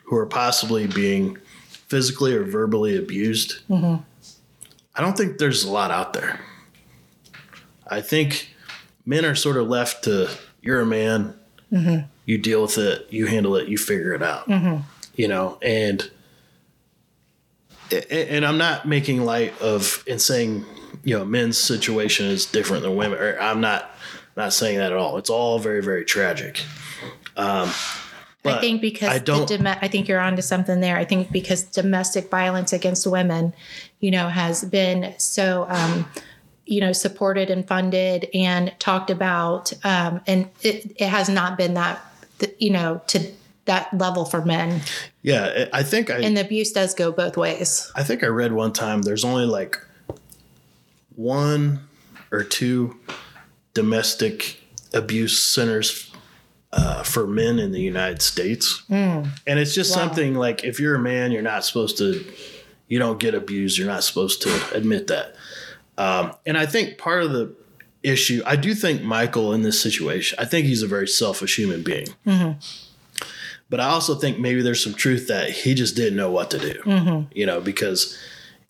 who 0.05 0.17
are 0.17 0.27
possibly 0.27 0.87
being 0.87 1.39
physically 1.89 2.35
or 2.35 2.45
verbally 2.45 2.97
abused 2.97 3.61
mm-hmm. 3.69 4.03
i 4.97 5.01
don't 5.01 5.17
think 5.17 5.39
there's 5.39 5.65
a 5.65 5.71
lot 5.71 5.91
out 5.93 6.13
there 6.13 6.41
i 7.87 8.01
think 8.01 8.51
men 9.07 9.25
are 9.25 9.35
sort 9.37 9.57
of 9.57 9.69
left 9.69 10.05
to 10.05 10.29
you're 10.61 10.81
a 10.81 10.87
man 10.87 11.35
mm-hmm. 11.73 12.05
You 12.25 12.39
deal 12.39 12.63
with 12.63 12.79
it 12.79 13.07
you 13.11 13.27
handle 13.27 13.57
it 13.57 13.69
you 13.69 13.79
figure 13.79 14.13
it 14.13 14.23
out 14.23 14.49
you 15.15 15.29
know 15.29 15.59
and 15.63 16.11
and 18.11 18.45
i'm 18.45 18.59
not 18.59 18.87
making 18.87 19.25
light 19.25 19.59
of 19.61 20.03
and 20.09 20.21
saying 20.21 20.65
you 21.05 21.17
know 21.17 21.25
men's 21.25 21.59
situation 21.59 22.27
is 22.27 22.47
different 22.47 22.83
than 22.83 22.97
women 22.97 23.19
or 23.19 23.39
i'm 23.41 23.61
not 23.61 23.91
not 24.37 24.53
saying 24.53 24.79
that 24.79 24.93
at 24.93 24.99
all 24.99 25.17
it's 25.17 25.31
all 25.31 25.59
very 25.59 25.83
very 25.83 26.05
tragic 26.05 26.63
um 27.37 27.71
I 28.47 28.61
think 28.61 28.81
because 28.81 29.09
I 29.09 29.19
don't. 29.19 29.49
Dom- 29.49 29.67
I 29.67 29.89
think 29.89 30.07
you're 30.07 30.21
onto 30.21 30.43
something 30.43 30.81
there. 30.81 30.97
I 30.97 31.05
think 31.05 31.33
because 31.33 31.63
domestic 31.63 32.31
violence 32.31 32.73
against 32.73 33.07
women, 33.07 33.55
you 34.01 34.11
know, 34.11 34.29
has 34.29 34.65
been 34.65 35.15
so, 35.19 35.67
um, 35.71 36.07
you 36.67 36.81
know, 36.81 36.93
supported 36.93 37.51
and 37.51 37.67
funded 37.67 38.29
and 38.35 38.75
talked 38.79 39.11
about, 39.11 39.73
um, 39.83 40.21
and 40.27 40.51
it, 40.63 40.93
it 40.97 41.09
has 41.09 41.29
not 41.29 41.57
been 41.57 41.75
that, 41.75 42.05
you 42.59 42.71
know, 42.71 43.03
to 43.09 43.31
that 43.67 43.93
level 43.97 44.25
for 44.25 44.45
men. 44.45 44.81
yeah, 45.23 45.69
I 45.73 45.83
think 45.83 46.11
I. 46.11 46.19
And 46.19 46.37
the 46.37 46.43
abuse 46.43 46.73
does 46.73 46.95
go 46.95 47.11
both 47.13 47.37
ways. 47.37 47.91
I 47.95 48.03
think 48.03 48.23
I 48.23 48.27
read 48.27 48.53
one 48.53 48.73
time 48.73 49.03
there's 49.03 49.25
only 49.25 49.47
like 49.47 49.79
one 51.17 51.81
or 52.31 52.43
two 52.43 52.97
domestic 53.73 54.61
abuse 54.93 55.39
centers 55.39 56.11
uh, 56.73 57.03
for 57.03 57.27
men 57.27 57.59
in 57.59 57.73
the 57.73 57.81
United 57.81 58.21
States. 58.23 58.83
And 58.91 59.29
it's 59.47 59.75
just 59.75 59.95
Wow. 59.97 60.07
something 60.07 60.35
like 60.35 60.65
if 60.65 60.81
you're 60.81 60.97
a 60.97 61.01
man, 61.01 61.31
you're 61.33 61.43
not 61.43 61.65
supposed 61.65 61.99
to, 61.99 62.25
you 62.89 62.99
don't 62.99 63.19
get 63.21 63.35
abused. 63.35 63.79
You're 63.79 63.87
not 63.87 64.05
supposed 64.05 64.43
to 64.43 64.75
admit 64.75 65.07
that. 65.09 65.35
Um, 65.97 66.33
and 66.45 66.59
I 66.59 66.67
think 66.67 66.99
part 66.99 67.23
of 67.23 67.33
the 67.33 67.55
issue, 68.05 68.43
I 68.47 68.57
do 68.57 68.75
think 68.75 69.03
Michael 69.03 69.53
in 69.53 69.63
this 69.63 69.81
situation, 69.81 70.39
I 70.39 70.45
think 70.45 70.67
he's 70.67 70.83
a 70.83 70.87
very 70.87 71.09
selfish 71.09 71.59
human 71.59 71.83
being. 71.83 72.09
Mm-hmm. 72.27 72.59
But 73.71 73.81
I 73.81 73.87
also 73.87 74.15
think 74.15 74.39
maybe 74.39 74.63
there's 74.63 74.85
some 74.85 74.95
truth 74.95 75.27
that 75.29 75.51
he 75.51 75.75
just 75.75 75.97
didn't 75.97 76.17
know 76.17 76.31
what 76.31 76.51
to 76.51 76.59
do, 76.59 76.75
mm-hmm. 76.83 77.33
you 77.35 77.47
know, 77.47 77.61
because 77.61 78.17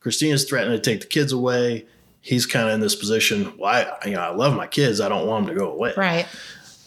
Christina's 0.01 0.49
threatening 0.49 0.79
to 0.79 0.83
take 0.83 1.01
the 1.01 1.07
kids 1.07 1.33
away. 1.33 1.87
He's 2.21 2.47
kind 2.47 2.69
of 2.69 2.75
in 2.75 2.81
this 2.81 2.95
position. 2.95 3.53
Well, 3.59 3.71
I, 4.03 4.09
you 4.09 4.15
know, 4.15 4.21
I 4.21 4.31
love 4.31 4.57
my 4.57 4.67
kids. 4.67 5.01
I 5.01 5.09
don't 5.09 5.27
want 5.27 5.47
them 5.47 5.55
to 5.55 5.61
go 5.61 5.73
away. 5.73 5.93
Right. 5.97 6.27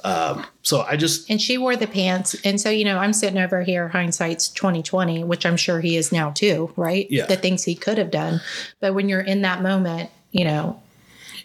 Um, 0.04 0.46
so 0.62 0.82
I 0.82 0.96
just, 0.96 1.30
And 1.30 1.42
she 1.42 1.58
wore 1.58 1.76
the 1.76 1.86
pants. 1.86 2.36
And 2.46 2.62
so, 2.62 2.70
you 2.70 2.86
know, 2.86 2.98
I'm 2.98 3.14
sitting 3.14 3.40
over 3.40 3.62
here, 3.62 3.90
hindsight's 3.90 4.48
2020, 4.48 5.24
which 5.26 5.46
I'm 5.46 5.58
sure 5.58 5.82
he 5.82 5.98
is 5.98 6.12
now 6.12 6.32
too, 6.32 6.72
right? 6.78 7.08
Yeah. 7.12 7.26
The 7.26 7.36
things 7.36 7.66
he 7.66 7.76
could 7.76 7.98
have 7.98 8.10
done. 8.10 8.40
But 8.80 8.94
when 8.94 9.10
you're 9.10 9.22
in 9.22 9.42
that 9.42 9.62
moment, 9.62 10.10
you 10.32 10.46
know, 10.46 10.82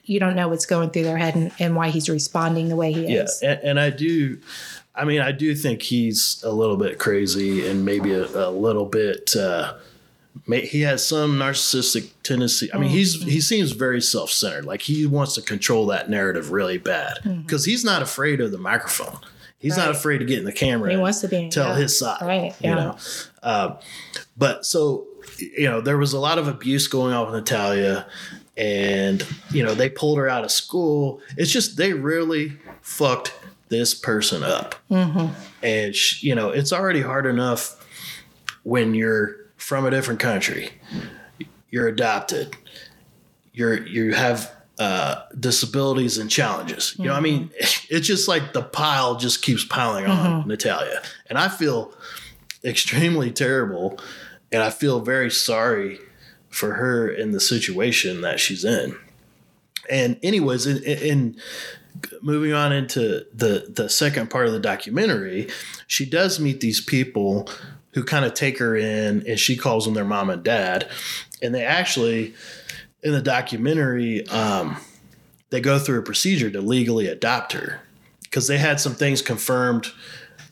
you 0.05 0.19
don't 0.19 0.35
know 0.35 0.49
what's 0.49 0.67
going 0.67 0.91
through 0.91 1.05
their 1.05 1.19
head 1.19 1.35
and, 1.35 1.53
and 1.59 1.77
why 1.77 1.89
he's 1.89 2.09
responding 2.09 2.69
the 2.69 2.77
way 2.77 2.93
he 2.93 3.07
yeah. 3.07 3.23
is. 3.23 3.41
And, 3.43 3.61
and 3.63 3.81
I 3.81 3.91
do, 3.91 4.39
I 4.95 5.05
mean, 5.05 5.21
I 5.21 5.33
do 5.33 5.55
think 5.55 5.83
he's 5.83 6.43
a 6.45 6.53
little 6.53 6.77
bit 6.77 6.99
crazy 6.99 7.69
and 7.69 7.85
maybe 7.85 8.13
a, 8.13 8.25
a 8.25 8.51
little 8.51 8.87
bit, 8.87 9.37
uh, 9.37 9.75
he 10.47 10.81
has 10.81 11.07
some 11.07 11.39
narcissistic 11.39 12.11
tendency. 12.23 12.73
I 12.73 12.79
mean, 12.79 12.89
he's 12.89 13.23
he 13.23 13.41
seems 13.41 13.73
very 13.73 14.01
self 14.01 14.31
centered. 14.31 14.65
Like 14.65 14.81
he 14.81 15.05
wants 15.05 15.35
to 15.35 15.43
control 15.43 15.87
that 15.87 16.09
narrative 16.09 16.51
really 16.51 16.79
bad 16.79 17.19
because 17.23 17.67
he's 17.67 17.85
not 17.85 18.01
afraid 18.01 18.41
of 18.41 18.51
the 18.51 18.59
microphone. 18.59 19.19
He's 19.59 19.77
not 19.77 19.91
afraid 19.91 20.19
to 20.19 20.25
get 20.25 20.39
in 20.39 20.45
the 20.45 20.53
camera. 20.53 20.89
He 20.89 20.95
and 20.95 21.03
wants 21.03 21.21
to 21.21 21.29
be- 21.29 21.49
tell 21.49 21.69
yeah. 21.69 21.77
his 21.77 21.97
side. 21.97 22.23
Right, 22.23 22.53
You 22.61 22.71
yeah. 22.71 22.75
know. 22.75 22.97
Um, 23.45 23.77
but 24.37 24.67
so 24.67 25.07
you 25.39 25.69
know, 25.69 25.81
there 25.81 25.99
was 25.99 26.13
a 26.13 26.19
lot 26.19 26.39
of 26.39 26.49
abuse 26.49 26.89
going 26.89 27.13
on 27.13 27.27
with 27.27 27.35
Natalia, 27.35 28.07
and 28.57 29.27
you 29.51 29.63
know 29.63 29.75
they 29.75 29.89
pulled 29.89 30.19
her 30.19 30.29
out 30.29 30.45
of 30.45 30.51
school. 30.51 31.21
It's 31.37 31.51
just 31.51 31.77
they 31.77 31.93
really 31.93 32.59
fucked 32.81 33.35
this 33.69 33.95
person 33.95 34.43
up, 34.43 34.75
mm-hmm. 34.91 35.33
and 35.63 35.95
sh- 35.95 36.23
you 36.23 36.35
know 36.35 36.51
it's 36.51 36.73
already 36.73 37.01
hard 37.01 37.27
enough 37.27 37.79
when 38.63 38.95
you're 38.95 39.37
from 39.57 39.87
a 39.87 39.91
different 39.91 40.21
country, 40.21 40.71
you're 41.71 41.89
adopted, 41.89 42.57
you're 43.53 43.87
you 43.87 44.13
have 44.13 44.53
uh, 44.79 45.23
disabilities 45.39 46.19
and 46.19 46.31
challenges. 46.31 46.95
You 46.99 47.07
know, 47.07 47.15
I 47.15 47.21
mean, 47.21 47.49
mm-hmm. 47.49 47.87
it's 47.95 48.07
just 48.07 48.29
like 48.29 48.53
the 48.53 48.63
pile 48.63 49.17
just 49.17 49.43
keeps 49.43 49.65
piling 49.65 50.07
on 50.07 50.41
mm-hmm. 50.41 50.49
Natalia, 50.49 51.03
and 51.29 51.39
I 51.39 51.49
feel 51.49 51.95
extremely 52.65 53.31
terrible, 53.31 53.99
and 54.51 54.63
I 54.63 54.71
feel 54.71 55.01
very 55.01 55.31
sorry 55.31 55.99
for 56.53 56.75
her 56.75 57.09
in 57.09 57.33
the 57.33 57.41
situation 57.41 58.21
that 58.21 58.39
she's 58.39 58.65
in. 58.65 58.97
And 59.91 60.19
anyways, 60.23 60.67
in, 60.67 60.83
in 60.85 61.37
moving 62.21 62.53
on 62.53 62.73
into 62.73 63.27
the 63.35 63.73
the 63.75 63.89
second 63.89 64.31
part 64.31 64.47
of 64.47 64.53
the 64.53 64.61
documentary, 64.61 65.49
she 65.87 66.07
does 66.07 66.39
meet 66.39 66.61
these 66.61 66.81
people 66.81 67.49
who 67.95 68.05
kind 68.05 68.25
of 68.25 68.35
take 68.35 68.59
her 68.59 68.77
in, 68.77 69.27
and 69.27 69.39
she 69.39 69.57
calls 69.57 69.85
them 69.85 69.95
their 69.95 70.05
mom 70.05 70.31
and 70.31 70.43
dad, 70.43 70.89
and 71.43 71.55
they 71.55 71.65
actually 71.65 72.35
in 73.03 73.13
the 73.13 73.23
documentary 73.23 74.27
um, 74.29 74.77
they 75.51 75.61
go 75.61 75.79
through 75.79 75.99
a 75.99 76.03
procedure 76.03 76.51
to 76.51 76.61
legally 76.61 77.09
adopt 77.09 77.53
her 77.53 77.81
because 78.23 78.47
they 78.47 78.59
had 78.59 78.81
some 78.81 78.95
things 78.95 79.21
confirmed 79.21 79.91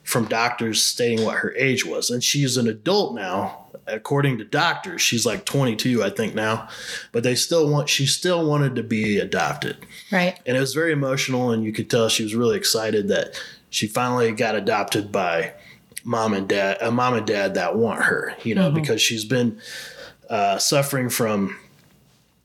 from 0.03 0.27
doctors 0.27 0.83
stating 0.83 1.25
what 1.25 1.39
her 1.39 1.55
age 1.57 1.87
was, 1.87 2.11
and 2.11 2.25
she's 2.25 2.57
an 2.57 2.69
adult 2.69 3.15
now. 3.15 3.60
According 3.87 4.39
to 4.39 4.45
doctors, 4.45 5.01
she's 5.01 5.27
like 5.27 5.45
22, 5.45 6.03
I 6.03 6.11
think 6.11 6.35
now, 6.35 6.69
but 7.13 7.23
they 7.23 7.35
still 7.35 7.69
want 7.69 7.89
she 7.89 8.07
still 8.07 8.47
wanted 8.49 8.77
to 8.77 8.83
be 8.83 9.19
adopted. 9.19 9.77
Right. 10.13 10.39
and 10.47 10.57
it 10.57 10.61
was 10.61 10.75
very 10.75 10.93
emotional 10.93 11.51
and 11.51 11.65
you 11.65 11.73
could 11.73 11.89
tell 11.91 12.09
she 12.09 12.23
was 12.23 12.35
really 12.35 12.57
excited 12.57 13.09
that 13.09 13.41
she 13.71 13.87
finally 13.87 14.33
got 14.33 14.55
adopted 14.55 15.13
by 15.13 15.53
mom 16.05 16.35
and 16.35 16.49
dad 16.49 16.79
a 16.81 16.91
mom 16.91 17.15
and 17.15 17.27
dad 17.27 17.55
that 17.55 17.77
want 17.77 18.03
her 18.03 18.35
you 18.43 18.55
know 18.55 18.71
because 18.71 19.01
she's 19.03 19.25
been 19.25 19.61
uh, 20.31 20.59
suffering 20.59 21.09
from 21.11 21.57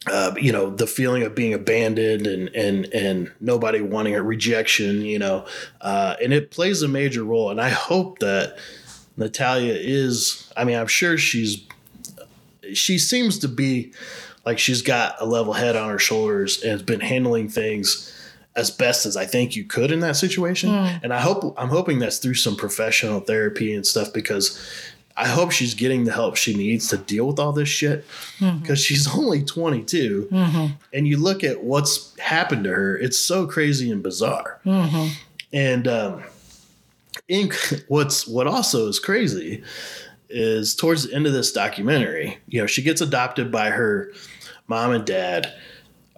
uh, 0.08 0.34
you 0.40 0.52
know 0.52 0.70
the 0.70 0.86
feeling 0.86 1.24
of 1.24 1.34
being 1.34 1.54
abandoned 1.54 2.28
and 2.28 2.50
and 2.56 2.86
and 2.94 3.32
nobody 3.40 3.82
wanting 3.82 4.14
her 4.14 4.24
rejection 4.24 5.02
you 5.02 5.18
know 5.18 5.46
uh, 5.82 6.16
and 6.22 6.34
it 6.34 6.52
plays 6.52 6.82
a 6.82 6.88
major 6.88 7.24
role. 7.24 7.50
And 7.50 7.60
i 7.60 7.70
hope 7.70 8.20
that 8.20 8.58
natalia 9.18 9.74
is 9.74 10.52
i 10.58 10.64
mean 10.64 10.78
i'm 10.78 10.88
sure 10.88 11.18
she's 11.18 11.66
she 12.74 12.98
seems 12.98 13.40
to 13.40 13.48
be 13.48 13.94
like 14.46 14.60
she's 14.60 14.82
got 14.82 15.16
a 15.20 15.26
level 15.26 15.54
head 15.54 15.76
on 15.76 15.90
her 15.90 16.00
shoulders 16.00 16.62
and 16.62 16.72
has 16.72 16.84
been 16.84 17.00
handling 17.00 17.50
things 17.50 18.12
as 18.56 18.72
best 18.72 19.06
as 19.06 19.18
I 19.18 19.26
think 19.26 19.56
you 19.56 19.66
could 19.66 19.92
in 19.92 20.00
that 20.00 20.16
situation. 20.16 20.70
Hmm. 20.70 20.98
And 21.04 21.14
I 21.14 21.20
hope 21.20 21.54
I'm 21.58 21.70
hoping 21.70 22.00
that's 22.00 22.20
through 22.20 22.36
some 22.36 22.56
professional 22.56 23.20
therapy 23.20 23.74
and 23.74 23.86
stuff 23.86 24.14
because 24.14 24.60
I 25.18 25.28
hope 25.28 25.52
she's 25.52 25.74
getting 25.74 26.06
the 26.06 26.12
help 26.12 26.36
she 26.36 26.56
needs 26.56 26.88
to 26.90 26.98
deal 26.98 27.28
with 27.28 27.40
all 27.40 27.52
this 27.52 27.70
shit 27.70 28.06
mm-hmm. 28.40 28.60
because 28.60 28.80
she's 28.80 29.08
only 29.18 29.44
22 29.44 30.30
mm-hmm. 30.32 30.74
and 30.94 31.08
you 31.08 31.18
look 31.18 31.44
at 31.44 31.64
what's 31.64 32.18
happened 32.20 32.66
to 32.66 32.72
her 32.72 32.98
it's 32.98 33.18
so 33.18 33.46
crazy 33.46 33.92
and 33.92 34.04
bizarre. 34.04 34.60
Mm-hmm. 34.66 35.14
And 35.52 35.88
um, 35.88 36.24
in, 37.28 37.52
what's 37.88 38.28
what 38.28 38.48
also 38.48 38.88
is 38.88 39.00
crazy 39.00 39.64
is 40.30 40.76
towards 40.76 41.08
the 41.08 41.14
end 41.14 41.28
of 41.28 41.34
this 41.34 41.52
documentary 41.52 42.38
you 42.48 42.60
know 42.60 42.68
she 42.68 42.82
gets 42.82 43.02
adopted 43.02 43.52
by 43.52 43.70
her 43.70 44.12
mom 44.68 44.92
and 44.92 45.06
dad 45.06 45.54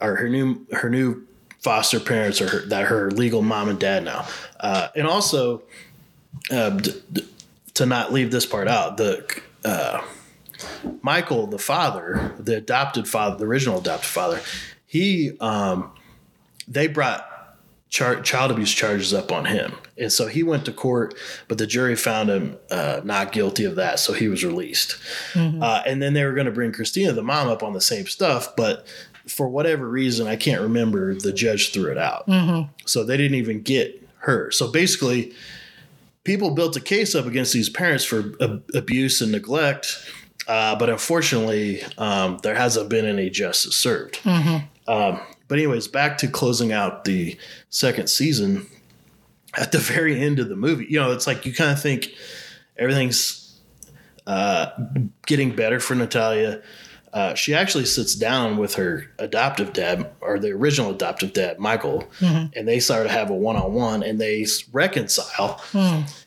or 0.01 0.15
her 0.15 0.29
new 0.29 0.65
her 0.71 0.89
new 0.89 1.25
foster 1.59 1.99
parents 1.99 2.39
or 2.39 2.47
her, 2.47 2.65
that 2.67 2.85
her 2.85 3.11
legal 3.11 3.41
mom 3.41 3.67
and 3.67 3.79
dad 3.79 4.03
now 4.03 4.25
uh, 4.59 4.87
and 4.95 5.07
also 5.07 5.61
uh, 6.51 6.69
d- 6.69 7.01
d- 7.11 7.27
to 7.73 7.85
not 7.85 8.13
leave 8.13 8.31
this 8.31 8.45
part 8.45 8.67
out 8.67 8.97
the 8.97 9.41
uh, 9.65 10.01
michael 11.01 11.47
the 11.47 11.59
father 11.59 12.33
the 12.39 12.55
adopted 12.55 13.07
father 13.07 13.35
the 13.35 13.45
original 13.45 13.79
adopted 13.79 14.09
father 14.09 14.39
he 14.85 15.37
um, 15.41 15.91
they 16.67 16.87
brought 16.87 17.36
char- 17.89 18.21
child 18.21 18.51
abuse 18.51 18.71
charges 18.73 19.13
up 19.13 19.31
on 19.31 19.45
him. 19.45 19.73
And 19.97 20.11
so 20.11 20.27
he 20.27 20.43
went 20.43 20.65
to 20.65 20.71
court 20.73 21.15
but 21.47 21.57
the 21.57 21.67
jury 21.67 21.95
found 21.95 22.29
him 22.29 22.57
uh, 22.71 23.01
not 23.03 23.31
guilty 23.31 23.63
of 23.65 23.75
that. 23.75 23.99
So 23.99 24.13
he 24.13 24.27
was 24.27 24.43
released. 24.43 24.97
Uh, 25.35 25.81
and 25.85 26.01
then 26.01 26.13
they 26.13 26.23
were 26.25 26.33
going 26.33 26.45
to 26.45 26.51
bring 26.51 26.71
christina 26.71 27.13
the 27.13 27.23
mom 27.23 27.47
up 27.47 27.63
on 27.63 27.73
the 27.73 27.81
same 27.81 28.07
stuff 28.07 28.55
but 28.55 28.85
for 29.27 29.47
whatever 29.49 29.87
reason 29.89 30.25
i 30.27 30.35
can't 30.37 30.61
remember 30.61 31.13
the 31.13 31.33
judge 31.33 31.71
threw 31.73 31.91
it 31.91 31.97
out. 31.97 32.23
So 32.85 33.03
they 33.03 33.17
didn't 33.17 33.35
even 33.37 33.61
get 33.61 34.01
her. 34.19 34.51
So 34.51 34.69
basically 34.71 35.33
people 36.23 36.51
built 36.51 36.75
a 36.75 36.81
case 36.81 37.15
up 37.15 37.25
against 37.25 37.53
these 37.53 37.69
parents 37.69 38.03
for 38.03 38.33
ab- 38.41 38.63
abuse 38.73 39.21
and 39.21 39.31
neglect 39.31 39.97
uh, 40.47 40.75
but 40.77 40.89
unfortunately 40.89 41.81
um, 41.97 42.37
there 42.43 42.55
hasn't 42.55 42.89
been 42.89 43.05
any 43.05 43.29
justice 43.29 43.75
served. 43.75 44.19
Um, 44.87 45.19
but 45.47 45.57
anyways, 45.57 45.87
back 45.87 46.17
to 46.19 46.27
closing 46.27 46.71
out 46.71 47.03
the 47.03 47.37
second 47.69 48.09
season. 48.09 48.67
At 49.57 49.71
the 49.71 49.77
very 49.93 50.19
end 50.19 50.39
of 50.39 50.49
the 50.49 50.55
movie, 50.55 50.85
you 50.89 50.99
know, 50.99 51.11
it's 51.11 51.25
like 51.27 51.45
you 51.45 51.53
kind 51.53 51.71
of 51.71 51.81
think 51.81 52.09
everything's 52.77 53.59
uh, 54.27 54.69
getting 55.25 55.55
better 55.55 55.79
for 55.79 55.95
Natalia. 55.95 56.61
Uh, 57.13 57.33
she 57.33 57.55
actually 57.55 57.85
sits 57.85 58.13
down 58.13 58.57
with 58.57 58.75
her 58.75 59.09
adoptive 59.17 59.73
dad, 59.73 60.11
or 60.21 60.37
the 60.37 60.51
original 60.51 60.91
adoptive 60.91 61.33
dad, 61.33 61.57
Michael, 61.57 62.07
and 62.53 62.67
they 62.67 62.79
start 62.79 63.07
to 63.07 63.11
have 63.11 63.29
a 63.29 63.33
one-on-one, 63.33 64.03
and 64.03 64.19
they 64.19 64.45
reconcile. 64.73 65.61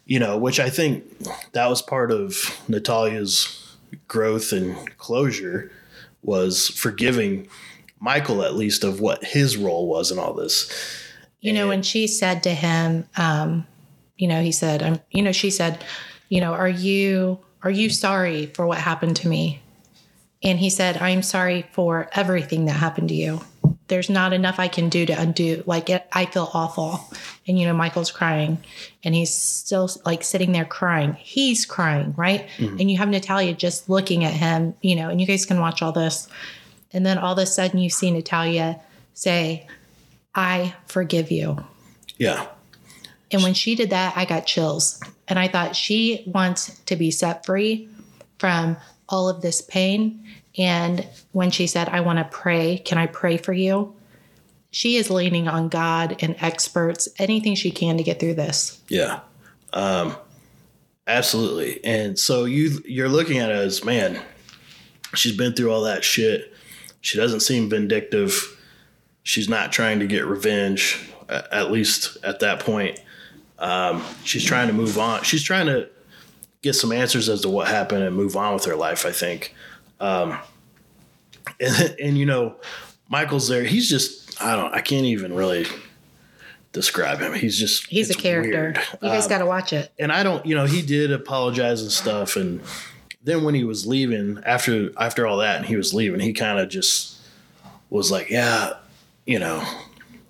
You 0.06 0.18
know, 0.18 0.38
which 0.38 0.58
I 0.58 0.70
think 0.70 1.04
that 1.52 1.68
was 1.68 1.82
part 1.82 2.10
of 2.10 2.58
Natalia's 2.66 3.76
growth 4.08 4.52
and 4.52 4.96
closure 4.98 5.70
was 6.22 6.68
forgiving 6.68 7.46
Michael 8.00 8.42
at 8.42 8.54
least 8.54 8.82
of 8.82 9.00
what 9.00 9.22
his 9.22 9.56
role 9.56 9.86
was 9.86 10.10
in 10.10 10.18
all 10.18 10.32
this. 10.32 10.70
You 11.40 11.52
know, 11.52 11.68
when 11.68 11.82
she 11.82 12.06
said 12.06 12.42
to 12.42 12.50
him, 12.50 13.06
um, 13.16 13.66
you 14.16 14.26
know, 14.26 14.42
he 14.42 14.52
said, 14.52 14.82
I'm, 14.82 15.00
you 15.10 15.22
know, 15.22 15.32
she 15.32 15.50
said, 15.50 15.84
you 16.28 16.40
know, 16.40 16.52
are 16.52 16.68
you, 16.68 17.38
are 17.62 17.70
you 17.70 17.90
sorry 17.90 18.46
for 18.46 18.66
what 18.66 18.78
happened 18.78 19.16
to 19.16 19.28
me? 19.28 19.60
And 20.42 20.58
he 20.58 20.70
said, 20.70 20.96
I'm 20.98 21.22
sorry 21.22 21.66
for 21.72 22.08
everything 22.14 22.64
that 22.66 22.72
happened 22.72 23.10
to 23.10 23.14
you. 23.14 23.40
There's 23.88 24.08
not 24.08 24.32
enough 24.32 24.58
I 24.58 24.68
can 24.68 24.88
do 24.88 25.04
to 25.04 25.12
undo. 25.12 25.62
Like, 25.66 25.90
it, 25.90 26.06
I 26.12 26.24
feel 26.26 26.50
awful. 26.54 27.00
And, 27.46 27.58
you 27.58 27.66
know, 27.66 27.74
Michael's 27.74 28.12
crying 28.12 28.58
and 29.02 29.14
he's 29.14 29.34
still 29.34 29.90
like 30.06 30.22
sitting 30.22 30.52
there 30.52 30.64
crying. 30.64 31.14
He's 31.14 31.66
crying, 31.66 32.14
right? 32.16 32.48
And 32.78 32.90
you 32.90 32.98
have 32.98 33.08
Natalia 33.08 33.52
just 33.52 33.90
looking 33.90 34.24
at 34.24 34.32
him, 34.32 34.74
you 34.80 34.96
know, 34.96 35.08
and 35.08 35.20
you 35.20 35.26
guys 35.26 35.44
can 35.44 35.60
watch 35.60 35.82
all 35.82 35.92
this. 35.92 36.28
And 36.92 37.06
then 37.06 37.18
all 37.18 37.32
of 37.32 37.38
a 37.38 37.46
sudden 37.46 37.78
you 37.78 37.90
see 37.90 38.10
Natalia 38.10 38.80
say, 39.14 39.66
I 40.34 40.74
forgive 40.86 41.30
you. 41.30 41.64
Yeah. 42.16 42.46
And 43.30 43.42
when 43.42 43.54
she 43.54 43.74
did 43.74 43.90
that, 43.90 44.16
I 44.16 44.24
got 44.24 44.46
chills. 44.46 45.00
And 45.28 45.38
I 45.38 45.48
thought 45.48 45.76
she 45.76 46.24
wants 46.26 46.78
to 46.86 46.96
be 46.96 47.10
set 47.10 47.46
free 47.46 47.88
from 48.38 48.76
all 49.08 49.28
of 49.28 49.42
this 49.42 49.60
pain. 49.60 50.24
And 50.58 51.06
when 51.32 51.50
she 51.50 51.66
said, 51.66 51.88
I 51.88 52.00
want 52.00 52.18
to 52.18 52.24
pray, 52.24 52.78
can 52.78 52.98
I 52.98 53.06
pray 53.06 53.36
for 53.36 53.52
you? 53.52 53.94
She 54.72 54.96
is 54.96 55.10
leaning 55.10 55.48
on 55.48 55.68
God 55.68 56.16
and 56.20 56.36
experts, 56.40 57.08
anything 57.18 57.54
she 57.54 57.70
can 57.70 57.96
to 57.96 58.02
get 58.02 58.20
through 58.20 58.34
this. 58.34 58.80
Yeah. 58.88 59.20
Um, 59.72 60.16
absolutely. 61.06 61.84
And 61.84 62.18
so 62.18 62.44
you 62.44 62.80
you're 62.84 63.08
looking 63.08 63.38
at 63.38 63.50
it 63.50 63.56
as 63.56 63.84
man, 63.84 64.20
she's 65.14 65.36
been 65.36 65.54
through 65.54 65.72
all 65.72 65.82
that 65.82 66.04
shit. 66.04 66.54
She 67.00 67.16
doesn't 67.18 67.40
seem 67.40 67.68
vindictive. 67.70 68.58
She's 69.22 69.48
not 69.48 69.72
trying 69.72 70.00
to 70.00 70.06
get 70.06 70.26
revenge, 70.26 71.08
at 71.28 71.70
least 71.70 72.16
at 72.22 72.40
that 72.40 72.60
point. 72.60 72.98
Um, 73.58 74.02
she's 74.24 74.44
trying 74.44 74.68
to 74.68 74.72
move 74.74 74.98
on. 74.98 75.22
She's 75.22 75.42
trying 75.42 75.66
to 75.66 75.88
get 76.62 76.74
some 76.74 76.92
answers 76.92 77.28
as 77.28 77.42
to 77.42 77.48
what 77.48 77.68
happened 77.68 78.02
and 78.04 78.14
move 78.16 78.36
on 78.36 78.54
with 78.54 78.64
her 78.64 78.76
life, 78.76 79.04
I 79.06 79.12
think. 79.12 79.54
Um, 80.00 80.38
and, 81.60 81.96
and 82.00 82.18
you 82.18 82.26
know, 82.26 82.56
Michael's 83.08 83.48
there. 83.48 83.64
He's 83.64 83.88
just 83.88 84.42
I 84.42 84.56
don't 84.56 84.72
I 84.74 84.80
can't 84.80 85.04
even 85.06 85.34
really 85.34 85.66
describe 86.72 87.18
him. 87.20 87.34
He's 87.34 87.58
just 87.58 87.86
He's 87.86 88.10
a 88.10 88.14
character. 88.14 88.50
weird. 88.50 88.76
You 89.02 89.08
guys 89.08 89.24
Um, 89.24 89.28
got 89.30 89.38
to 89.38 89.46
watch 89.46 89.72
it. 89.72 89.92
and 89.98 90.10
I 90.12 90.22
don't, 90.22 90.44
you 90.46 90.54
know, 90.54 90.66
he 90.66 90.82
did 90.82 91.12
apologize 91.12 91.82
and 91.82 91.90
stuff, 91.90 92.36
and 92.36 92.60
then 93.22 93.44
when 93.44 93.54
he 93.54 93.64
was 93.64 93.86
leaving 93.86 94.40
after 94.44 94.90
after 94.98 95.26
all 95.26 95.38
that, 95.38 95.56
and 95.56 95.66
he 95.66 95.76
was 95.76 95.92
leaving, 95.94 96.20
he 96.20 96.32
kind 96.32 96.58
of 96.58 96.68
just 96.68 97.18
was 97.90 98.10
like, 98.10 98.30
yeah, 98.30 98.74
you 99.26 99.38
know, 99.38 99.66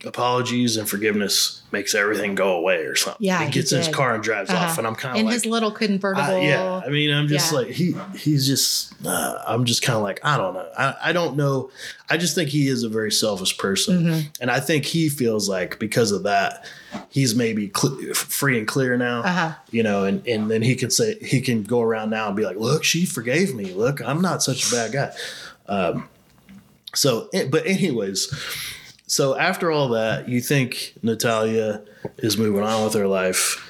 apologies 0.05 0.77
and 0.77 0.89
forgiveness 0.89 1.63
makes 1.73 1.95
everything 1.95 2.35
go 2.35 2.57
away 2.57 2.79
or 2.79 2.97
something. 2.97 3.25
Yeah, 3.25 3.39
he 3.41 3.47
he 3.47 3.51
gets 3.53 3.71
in 3.73 3.79
his 3.79 3.89
car 3.89 4.15
and 4.15 4.23
drives 4.23 4.51
Uh-huh. 4.51 4.67
off, 4.67 4.79
and 4.79 4.87
I'm 4.87 4.95
kind 4.97 5.17
In 5.17 5.23
of 5.23 5.27
like, 5.27 5.35
his 5.35 5.47
little 5.47 5.71
convertible. 5.71 6.23
I- 6.35 6.41
yeah, 6.41 6.81
I 6.85 6.89
mean, 6.89 7.11
I'm 7.13 7.29
just 7.29 7.53
Yeah. 7.53 7.59
like 7.59 7.69
he 7.69 7.95
he's 8.17 8.47
just 8.47 8.93
uh, 9.07 9.39
I'm 9.47 9.65
just 9.65 9.83
kind 9.83 9.97
of 9.97 10.03
like 10.03 10.21
I 10.25 10.37
don't 10.37 10.55
know. 10.55 10.67
I, 10.77 10.95
I 11.05 11.13
don't 11.13 11.37
know. 11.37 11.71
I 12.09 12.17
just 12.17 12.35
think 12.35 12.51
he 12.51 12.69
is 12.69 12.83
a 12.83 12.89
very 12.89 13.13
selfish 13.13 13.57
person, 13.59 14.03
Mm-hmm. 14.05 14.29
and 14.41 14.51
I 14.51 14.59
think 14.61 14.85
he 14.85 15.09
feels 15.09 15.49
like 15.49 15.79
because 15.79 16.11
of 16.13 16.25
that, 16.25 16.65
he's 17.09 17.35
maybe 17.35 17.71
cl- 17.77 18.15
free 18.15 18.59
and 18.59 18.67
clear 18.67 18.97
now. 18.97 19.21
Uh-huh. 19.21 19.53
You 19.71 19.83
know, 19.83 20.05
and 20.05 20.27
and 20.27 20.51
then 20.51 20.63
he 20.63 20.75
can 20.75 20.91
say 20.91 21.17
he 21.21 21.41
can 21.41 21.63
go 21.63 21.81
around 21.83 22.11
now 22.11 22.27
and 22.27 22.37
be 22.37 22.45
like, 22.45 22.57
look, 22.57 22.83
she 22.85 23.07
forgave 23.07 23.55
me. 23.55 23.73
Look, 23.75 24.01
I'm 24.01 24.21
not 24.21 24.43
such 24.43 24.71
a 24.73 24.75
bad 24.75 24.93
guy. 24.93 25.13
Um, 25.69 26.09
so, 26.95 27.29
eh, 27.33 27.47
but 27.49 27.65
anyways. 27.67 28.29
So 29.11 29.37
after 29.37 29.73
all 29.73 29.89
that, 29.89 30.29
you 30.29 30.41
think 30.41 30.95
Natalia 31.03 31.83
is 32.19 32.39
moving 32.39 32.63
on 32.63 32.85
with 32.85 32.95
her 32.95 33.09
life, 33.09 33.69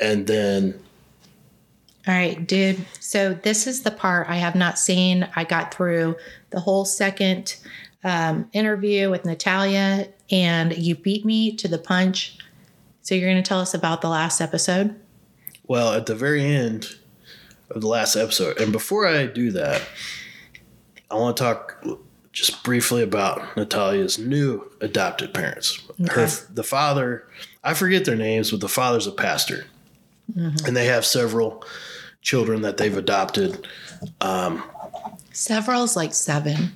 and 0.00 0.26
then 0.26 0.82
All 2.08 2.14
right, 2.14 2.44
dude. 2.44 2.84
So 2.98 3.34
this 3.34 3.68
is 3.68 3.84
the 3.84 3.92
part 3.92 4.28
I 4.28 4.34
have 4.34 4.56
not 4.56 4.80
seen. 4.80 5.28
I 5.36 5.44
got 5.44 5.72
through 5.72 6.16
the 6.50 6.58
whole 6.58 6.84
second 6.84 7.56
um, 8.02 8.50
interview 8.52 9.10
with 9.10 9.24
Natalia, 9.24 10.08
and 10.28 10.76
you 10.76 10.96
beat 10.96 11.24
me 11.24 11.54
to 11.54 11.68
the 11.68 11.78
punch. 11.78 12.38
So 13.02 13.14
you're 13.14 13.30
going 13.30 13.40
to 13.40 13.48
tell 13.48 13.60
us 13.60 13.72
about 13.72 14.00
the 14.00 14.08
last 14.08 14.40
episode? 14.40 14.98
Well, 15.68 15.92
at 15.92 16.06
the 16.06 16.16
very 16.16 16.44
end 16.44 16.96
of 17.70 17.80
the 17.80 17.86
last 17.86 18.16
episode, 18.16 18.60
and 18.60 18.72
before 18.72 19.06
I 19.06 19.26
do 19.26 19.52
that, 19.52 19.82
I 21.08 21.14
want 21.14 21.36
to 21.36 21.42
talk 21.44 21.84
just 22.32 22.62
briefly 22.62 23.02
about 23.02 23.56
Natalia's 23.56 24.18
new 24.18 24.70
adopted 24.80 25.34
parents. 25.34 25.82
Her 26.10 26.26
the 26.52 26.62
father, 26.62 27.26
I 27.64 27.74
forget 27.74 28.04
their 28.04 28.16
names, 28.16 28.50
but 28.50 28.60
the 28.60 28.68
father's 28.68 29.06
a 29.06 29.12
pastor, 29.12 29.66
mm-hmm. 30.32 30.66
and 30.66 30.76
they 30.76 30.86
have 30.86 31.04
several 31.04 31.64
children 32.22 32.62
that 32.62 32.76
they've 32.76 32.96
adopted. 32.96 33.66
Um, 34.20 34.62
Several's 35.32 35.96
like 35.96 36.14
seven. 36.14 36.72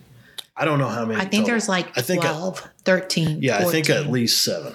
I 0.57 0.65
don't 0.65 0.79
know 0.79 0.89
how 0.89 1.05
many. 1.05 1.21
I 1.21 1.23
think 1.23 1.33
total. 1.33 1.47
there's 1.47 1.69
like 1.69 1.97
I 1.97 2.03
think 2.03 2.25
I- 2.25 2.33
12, 2.33 2.71
13. 2.85 3.43
yeah, 3.43 3.59
I 3.59 3.65
think 3.65 3.91
at 3.91 4.09
least 4.09 4.45
seven. 4.45 4.75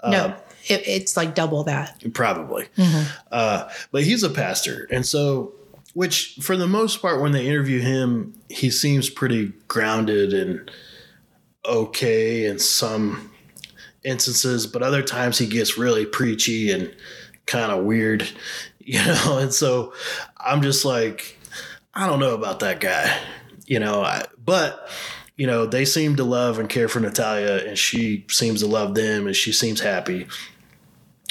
Uh, 0.00 0.10
no, 0.10 0.36
it, 0.68 0.86
it's 0.86 1.16
like 1.16 1.34
double 1.34 1.64
that. 1.64 2.02
probably. 2.14 2.66
Mm-hmm. 2.76 3.10
Uh, 3.30 3.68
but 3.90 4.04
he's 4.04 4.22
a 4.22 4.30
pastor, 4.30 4.86
and 4.90 5.04
so 5.04 5.52
which 5.94 6.38
for 6.42 6.56
the 6.56 6.66
most 6.66 7.00
part, 7.00 7.20
when 7.20 7.32
they 7.32 7.46
interview 7.46 7.80
him, 7.80 8.34
he 8.48 8.70
seems 8.70 9.08
pretty 9.08 9.52
grounded 9.68 10.32
and 10.32 10.70
okay 11.64 12.44
in 12.44 12.58
some 12.58 13.30
instances, 14.02 14.66
but 14.66 14.82
other 14.82 15.02
times 15.02 15.38
he 15.38 15.46
gets 15.46 15.78
really 15.78 16.04
preachy 16.04 16.70
and 16.70 16.94
kind 17.46 17.72
of 17.72 17.84
weird, 17.84 18.28
you 18.78 19.02
know. 19.04 19.38
And 19.38 19.52
so 19.52 19.94
I'm 20.36 20.62
just 20.62 20.84
like, 20.84 21.38
I 21.94 22.06
don't 22.06 22.20
know 22.20 22.34
about 22.34 22.60
that 22.60 22.80
guy, 22.80 23.18
you 23.66 23.78
know. 23.78 24.02
I, 24.02 24.24
but 24.44 24.88
you 25.36 25.46
know, 25.46 25.66
they 25.66 25.84
seem 25.84 26.16
to 26.16 26.24
love 26.24 26.58
and 26.58 26.68
care 26.68 26.88
for 26.88 27.00
Natalia, 27.00 27.66
and 27.66 27.78
she 27.78 28.26
seems 28.28 28.60
to 28.60 28.66
love 28.66 28.94
them, 28.94 29.26
and 29.26 29.34
she 29.34 29.52
seems 29.52 29.80
happy. 29.80 30.26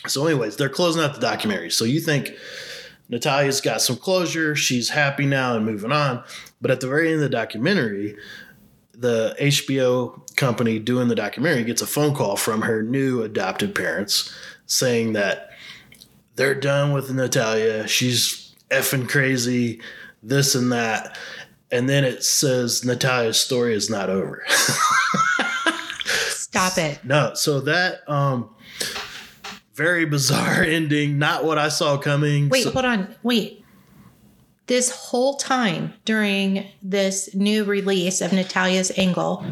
So, 0.08 0.26
anyways, 0.26 0.58
they're 0.58 0.68
closing 0.68 1.02
out 1.02 1.14
the 1.14 1.22
documentary. 1.22 1.72
So 1.72 1.86
you 1.86 2.02
think 2.02 2.32
Natalia's 3.10 3.62
got 3.62 3.82
some 3.82 3.96
closure, 3.96 4.56
she's 4.56 4.90
happy 4.90 5.26
now 5.26 5.56
and 5.56 5.66
moving 5.66 5.92
on. 5.92 6.24
But 6.62 6.72
at 6.72 6.80
the 6.82 6.88
very 6.88 7.08
end 7.08 7.16
of 7.16 7.22
the 7.22 7.30
documentary, 7.30 8.16
the 8.94 9.36
HBO 9.40 10.22
company 10.36 10.80
doing 10.80 11.08
the 11.08 11.16
documentary 11.16 11.64
gets 11.64 11.82
a 11.82 11.88
phone 11.88 12.16
call 12.16 12.38
from 12.38 12.62
her 12.62 12.82
new 12.82 13.22
adopted 13.22 13.76
parents 13.76 14.34
saying 14.66 15.14
that 15.14 15.50
they're 16.36 16.56
done 16.56 16.94
with 16.94 17.12
Natalia. 17.12 17.88
She's 17.88 18.56
effing 18.70 19.08
crazy, 19.08 19.82
this 20.22 20.56
and 20.56 20.72
that. 20.72 21.18
And 21.72 21.90
then 21.90 22.04
it 22.04 22.24
says 22.24 22.86
Natalia's 22.86 23.40
story 23.40 23.74
is 23.74 23.90
not 23.90 24.10
over. 24.10 24.44
Stop 26.30 26.78
it. 26.78 27.04
No, 27.04 27.34
so 27.34 27.60
that 27.62 28.08
um 28.08 28.50
very 29.74 30.06
bizarre 30.06 30.64
ending, 30.68 31.18
not 31.20 31.44
what 31.46 31.58
I 31.58 31.70
saw 31.70 31.98
coming. 31.98 32.50
Wait, 32.50 32.64
So- 32.64 32.72
hold 32.72 32.86
on. 32.86 33.16
Wait. 33.24 33.60
This 34.68 34.92
whole 34.92 35.36
time 35.36 35.94
during 36.06 36.66
this 36.82 37.36
new 37.36 37.66
release 37.66 38.22
of 38.22 38.32
Natalia's 38.32 38.98
Angle, 38.98 39.46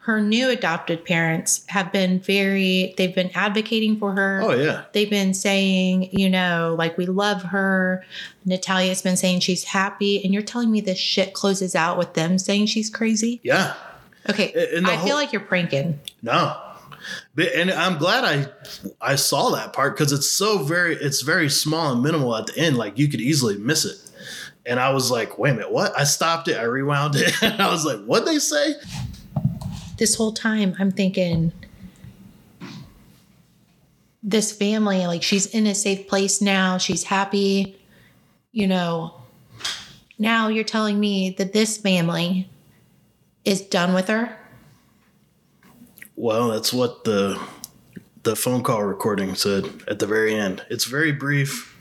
her 0.00 0.20
new 0.20 0.50
adopted 0.50 1.06
parents 1.06 1.64
have 1.68 1.90
been 1.90 2.20
very, 2.20 2.92
they've 2.98 3.14
been 3.14 3.30
advocating 3.34 3.98
for 3.98 4.12
her. 4.14 4.40
oh 4.42 4.52
yeah. 4.52 4.84
They've 4.92 5.08
been 5.08 5.32
saying, 5.32 6.10
you 6.12 6.28
know, 6.28 6.74
like 6.78 6.98
we 6.98 7.06
love 7.06 7.42
her. 7.44 8.04
Natalia's 8.44 9.00
been 9.00 9.16
saying 9.16 9.40
she's 9.40 9.64
happy. 9.64 10.22
And 10.22 10.34
you're 10.34 10.42
telling 10.42 10.70
me 10.70 10.82
this 10.82 10.98
shit 10.98 11.32
closes 11.32 11.74
out 11.74 11.96
with 11.96 12.12
them 12.12 12.36
saying 12.36 12.66
she's 12.66 12.90
crazy? 12.90 13.40
Yeah. 13.42 13.72
Okay. 14.28 14.52
I 14.84 14.96
whole- 14.96 15.06
feel 15.06 15.16
like 15.16 15.32
you're 15.32 15.40
pranking. 15.40 15.98
No. 16.20 16.60
And 17.36 17.70
I'm 17.70 17.98
glad 17.98 18.24
I 18.24 18.46
I 19.00 19.16
saw 19.16 19.50
that 19.50 19.72
part 19.72 19.96
because 19.96 20.12
it's 20.12 20.28
so 20.28 20.58
very 20.58 20.94
it's 20.94 21.22
very 21.22 21.48
small 21.48 21.92
and 21.92 22.02
minimal 22.02 22.36
at 22.36 22.46
the 22.46 22.58
end. 22.58 22.76
Like 22.76 22.98
you 22.98 23.08
could 23.08 23.20
easily 23.20 23.56
miss 23.56 23.84
it. 23.84 23.98
And 24.64 24.78
I 24.78 24.90
was 24.90 25.10
like, 25.10 25.38
wait 25.38 25.50
a 25.50 25.54
minute, 25.54 25.72
what? 25.72 25.98
I 25.98 26.04
stopped 26.04 26.46
it, 26.46 26.56
I 26.56 26.62
rewound 26.62 27.16
it, 27.16 27.34
and 27.42 27.60
I 27.60 27.68
was 27.70 27.84
like, 27.84 27.98
what'd 28.04 28.28
they 28.28 28.38
say? 28.38 28.74
this 30.02 30.16
whole 30.16 30.32
time 30.32 30.74
I'm 30.80 30.90
thinking 30.90 31.52
this 34.20 34.50
family, 34.50 35.06
like 35.06 35.22
she's 35.22 35.46
in 35.46 35.64
a 35.68 35.76
safe 35.76 36.08
place 36.08 36.40
now, 36.40 36.76
she's 36.76 37.04
happy, 37.04 37.80
you 38.50 38.66
know. 38.66 39.14
Now 40.18 40.48
you're 40.48 40.64
telling 40.64 40.98
me 40.98 41.30
that 41.38 41.52
this 41.52 41.78
family 41.78 42.48
is 43.44 43.60
done 43.60 43.94
with 43.94 44.08
her? 44.08 44.36
Well, 46.16 46.48
that's 46.50 46.72
what 46.72 47.04
the 47.04 47.40
the 48.22 48.36
phone 48.36 48.62
call 48.62 48.84
recording 48.84 49.34
said 49.34 49.68
at 49.88 49.98
the 49.98 50.06
very 50.06 50.34
end. 50.34 50.64
It's 50.70 50.84
very 50.84 51.10
brief 51.12 51.76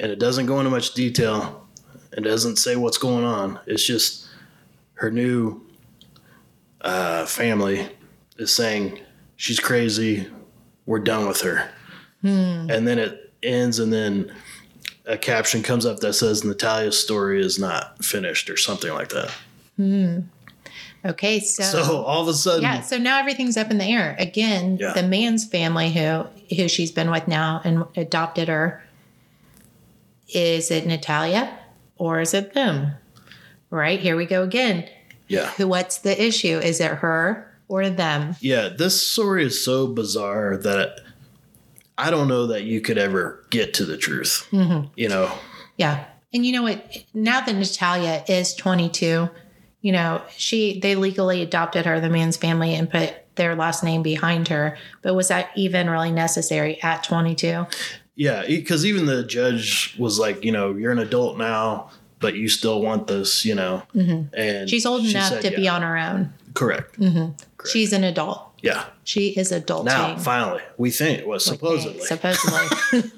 and 0.00 0.10
it 0.10 0.18
doesn't 0.18 0.46
go 0.46 0.58
into 0.58 0.70
much 0.70 0.94
detail. 0.94 1.66
It 2.12 2.22
doesn't 2.22 2.56
say 2.56 2.76
what's 2.76 2.96
going 2.96 3.24
on. 3.24 3.60
It's 3.66 3.84
just 3.84 4.26
her 4.94 5.10
new 5.10 5.60
uh, 6.80 7.26
family 7.26 7.88
is 8.38 8.52
saying 8.52 9.00
she's 9.36 9.60
crazy. 9.60 10.28
We're 10.86 11.00
done 11.00 11.26
with 11.28 11.42
her. 11.42 11.68
And 12.70 12.88
then 12.88 12.98
it 12.98 13.32
ends 13.42 13.78
and 13.78 13.92
then 13.92 14.32
a 15.04 15.18
caption 15.18 15.62
comes 15.62 15.84
up 15.84 16.00
that 16.00 16.14
says 16.14 16.44
Natalia's 16.44 16.98
story 16.98 17.44
is 17.44 17.58
not 17.58 18.02
finished 18.02 18.48
or 18.48 18.56
something 18.56 18.92
like 18.94 19.10
that. 19.10 19.30
Okay, 21.04 21.40
so, 21.40 21.62
So 21.62 22.02
all 22.02 22.22
of 22.22 22.28
a 22.28 22.34
sudden, 22.34 22.62
yeah, 22.62 22.80
so 22.80 22.96
now 22.98 23.18
everything's 23.18 23.56
up 23.56 23.70
in 23.70 23.78
the 23.78 23.84
air 23.84 24.16
again. 24.18 24.78
Yeah. 24.80 24.92
The 24.94 25.02
man's 25.02 25.44
family, 25.46 25.92
who 25.92 26.26
who 26.56 26.68
she's 26.68 26.90
been 26.92 27.10
with 27.10 27.26
now 27.28 27.60
and 27.64 27.84
adopted 27.96 28.48
her, 28.48 28.82
is 30.28 30.70
it 30.70 30.86
Natalia 30.86 31.58
or 31.96 32.20
is 32.20 32.34
it 32.34 32.54
them? 32.54 32.92
Right 33.70 34.00
here 34.00 34.16
we 34.16 34.26
go 34.26 34.42
again. 34.42 34.88
yeah, 35.28 35.50
Who? 35.52 35.66
What's 35.68 35.98
the 35.98 36.22
issue? 36.22 36.58
Is 36.58 36.80
it 36.80 36.90
her 36.92 37.50
or 37.68 37.88
them? 37.90 38.36
yeah. 38.40 38.68
This 38.68 39.04
story 39.10 39.44
is 39.44 39.64
so 39.64 39.86
bizarre 39.86 40.56
that 40.58 41.00
I 41.98 42.10
don't 42.10 42.28
know 42.28 42.46
that 42.48 42.64
you 42.64 42.80
could 42.80 42.98
ever 42.98 43.44
get 43.50 43.74
to 43.74 43.84
the 43.84 43.96
truth. 43.96 44.46
Mm-hmm. 44.50 44.88
You 44.96 45.08
know, 45.08 45.32
Yeah. 45.76 46.04
And 46.32 46.44
you 46.44 46.52
know 46.52 46.62
what? 46.64 47.04
Now 47.14 47.40
that 47.40 47.54
Natalia 47.54 48.24
is 48.28 48.54
22, 48.56 49.28
you 49.84 49.92
know, 49.92 50.22
she 50.34 50.80
they 50.80 50.94
legally 50.96 51.42
adopted 51.42 51.84
her, 51.84 52.00
the 52.00 52.08
Mans 52.08 52.38
family, 52.38 52.74
and 52.74 52.88
put 52.90 53.12
their 53.34 53.54
last 53.54 53.84
name 53.84 54.02
behind 54.02 54.48
her. 54.48 54.78
But 55.02 55.12
was 55.14 55.28
that 55.28 55.50
even 55.56 55.90
really 55.90 56.10
necessary 56.10 56.82
at 56.82 57.04
22? 57.04 57.66
yeah, 58.16 58.44
because 58.46 58.86
even 58.86 59.04
the 59.06 59.24
judge 59.24 59.94
was 59.98 60.18
like, 60.18 60.42
you 60.42 60.52
know, 60.52 60.74
you're 60.74 60.92
an 60.92 61.00
adult 61.00 61.36
now, 61.36 61.90
but 62.20 62.34
you 62.34 62.48
still 62.48 62.80
want 62.80 63.08
this, 63.08 63.44
you 63.44 63.54
know, 63.54 63.82
and 63.92 64.30
Mm-hmm. 64.32 64.66
She's 64.66 64.86
old 64.86 65.02
she 65.04 65.10
enough 65.10 65.28
said 65.28 65.42
to 65.42 65.50
be 65.54 65.68
on 65.68 65.82
her 65.82 65.98
own. 65.98 66.32
correct. 66.54 66.96
She's 67.70 67.92
an 67.92 68.04
adult. 68.04 68.40
Yeah. 68.62 68.84
She 69.02 69.36
is 69.38 69.52
adulting. 69.52 69.84
Now, 69.84 70.16
finally, 70.16 70.62
we 70.78 70.90
think 70.90 71.26
well, 71.26 71.38
supposedly. 71.40 72.00
Supposedly. 72.00 72.66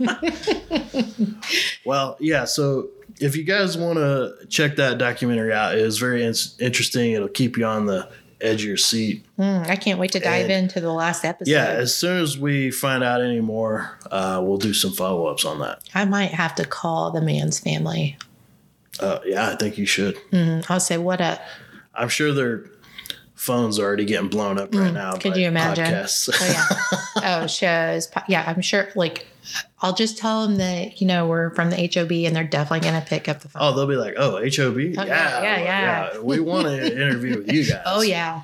Well, 1.84 2.16
yeah. 2.18 2.44
So 2.46 2.88
if 3.20 3.36
you 3.36 3.44
guys 3.44 3.76
want 3.78 3.96
to 3.98 4.34
check 4.48 4.76
that 4.76 4.98
documentary 4.98 5.52
out, 5.52 5.74
it 5.74 5.80
is 5.80 5.98
very 5.98 6.24
in- 6.24 6.34
interesting. 6.58 7.12
It'll 7.12 7.28
keep 7.28 7.56
you 7.56 7.64
on 7.64 7.86
the 7.86 8.08
edge 8.40 8.62
of 8.62 8.68
your 8.68 8.76
seat. 8.76 9.24
Mm, 9.38 9.66
I 9.68 9.76
can't 9.76 9.98
wait 9.98 10.12
to 10.12 10.20
dive 10.20 10.42
And- 10.50 10.52
into 10.64 10.80
the 10.80 10.92
last 10.92 11.24
episode. 11.24 11.50
Yeah. 11.50 11.64
As 11.64 11.94
soon 11.94 12.22
as 12.22 12.36
we 12.38 12.70
find 12.70 13.02
out 13.02 13.22
any 13.22 13.40
more, 13.40 13.98
uh, 14.10 14.40
we'll 14.44 14.58
do 14.58 14.74
some 14.74 14.92
follow 14.92 15.26
ups 15.26 15.44
on 15.46 15.58
that. 15.60 15.80
I 15.94 16.04
might 16.04 16.32
have 16.32 16.54
to 16.56 16.64
call 16.66 17.10
the 17.10 17.22
Mans 17.22 17.58
family. 17.58 18.18
Uh, 19.00 19.20
yeah, 19.24 19.50
I 19.50 19.56
think 19.56 19.78
you 19.78 19.86
should. 19.86 20.16
Mm, 20.32 20.64
I'll 20.68 20.80
say, 20.80 20.98
what 20.98 21.20
up? 21.20 21.40
I'm 21.94 22.08
sure 22.10 22.32
their 22.34 22.58
phones 23.36 23.78
are 23.78 23.84
already 23.84 24.04
getting 24.04 24.28
blown 24.28 24.58
up 24.58 24.74
right 24.74 24.92
now. 24.92 25.12
Mm, 25.12 25.20
could 25.20 25.34
by 25.34 25.38
you 25.38 25.46
imagine? 25.46 25.84
Podcasts. 25.84 26.30
Oh 26.32 26.46
yeah. 27.22 27.42
oh 27.42 27.46
shows. 27.46 28.08
Yeah, 28.28 28.44
I'm 28.46 28.60
sure. 28.62 28.88
Like, 28.96 29.26
I'll 29.80 29.94
just 29.94 30.18
tell 30.18 30.46
them 30.46 30.56
that 30.56 31.00
you 31.00 31.06
know 31.06 31.28
we're 31.28 31.54
from 31.54 31.70
the 31.70 31.76
HOB, 31.76 32.10
and 32.10 32.34
they're 32.34 32.44
definitely 32.44 32.88
gonna 32.88 33.04
pick 33.06 33.28
up 33.28 33.40
the 33.40 33.48
phone. 33.48 33.62
oh, 33.62 33.76
they'll 33.76 33.86
be 33.86 33.96
like, 33.96 34.14
"Oh, 34.16 34.38
HOB, 34.38 34.78
yeah, 34.78 35.04
yeah, 35.04 35.40
yeah, 35.42 35.58
yeah. 35.58 36.18
We 36.18 36.40
want 36.52 36.66
to 36.66 36.84
interview 36.92 37.36
with 37.36 37.52
you 37.52 37.64
guys. 37.64 37.82
Oh 37.86 38.00
yeah. 38.00 38.42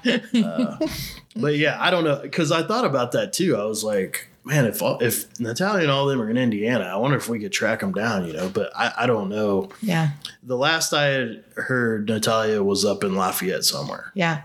But 1.34 1.56
yeah, 1.56 1.78
I 1.80 1.90
don't 1.90 2.04
know 2.04 2.18
because 2.20 2.52
I 2.52 2.62
thought 2.62 2.84
about 2.84 3.12
that 3.12 3.32
too. 3.32 3.56
I 3.56 3.64
was 3.64 3.82
like, 3.82 4.28
man, 4.44 4.66
if 4.66 4.82
all, 4.82 4.98
if 5.02 5.40
Natalia 5.40 5.82
and 5.82 5.90
all 5.90 6.06
them 6.06 6.20
are 6.20 6.28
in 6.28 6.36
Indiana, 6.36 6.84
I 6.84 6.96
wonder 6.96 7.16
if 7.16 7.28
we 7.28 7.38
could 7.40 7.52
track 7.52 7.80
them 7.80 7.92
down, 7.92 8.26
you 8.26 8.34
know. 8.34 8.50
But 8.50 8.70
I, 8.76 8.92
I 8.98 9.06
don't 9.06 9.30
know. 9.30 9.70
yeah. 9.80 10.10
The 10.42 10.56
last 10.56 10.92
I 10.92 11.04
had 11.06 11.44
heard, 11.56 12.08
Natalia 12.08 12.62
was 12.62 12.84
up 12.84 13.02
in 13.02 13.14
Lafayette 13.14 13.64
somewhere. 13.64 14.12
Yeah. 14.14 14.42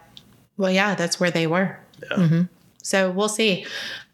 Well, 0.58 0.72
yeah, 0.72 0.96
that's 0.96 1.20
where 1.20 1.32
they 1.32 1.48
were. 1.48 1.78
Yeah. 2.12 2.28
hmm 2.28 2.42
So 2.82 3.12
we'll 3.12 3.30
see. 3.30 3.66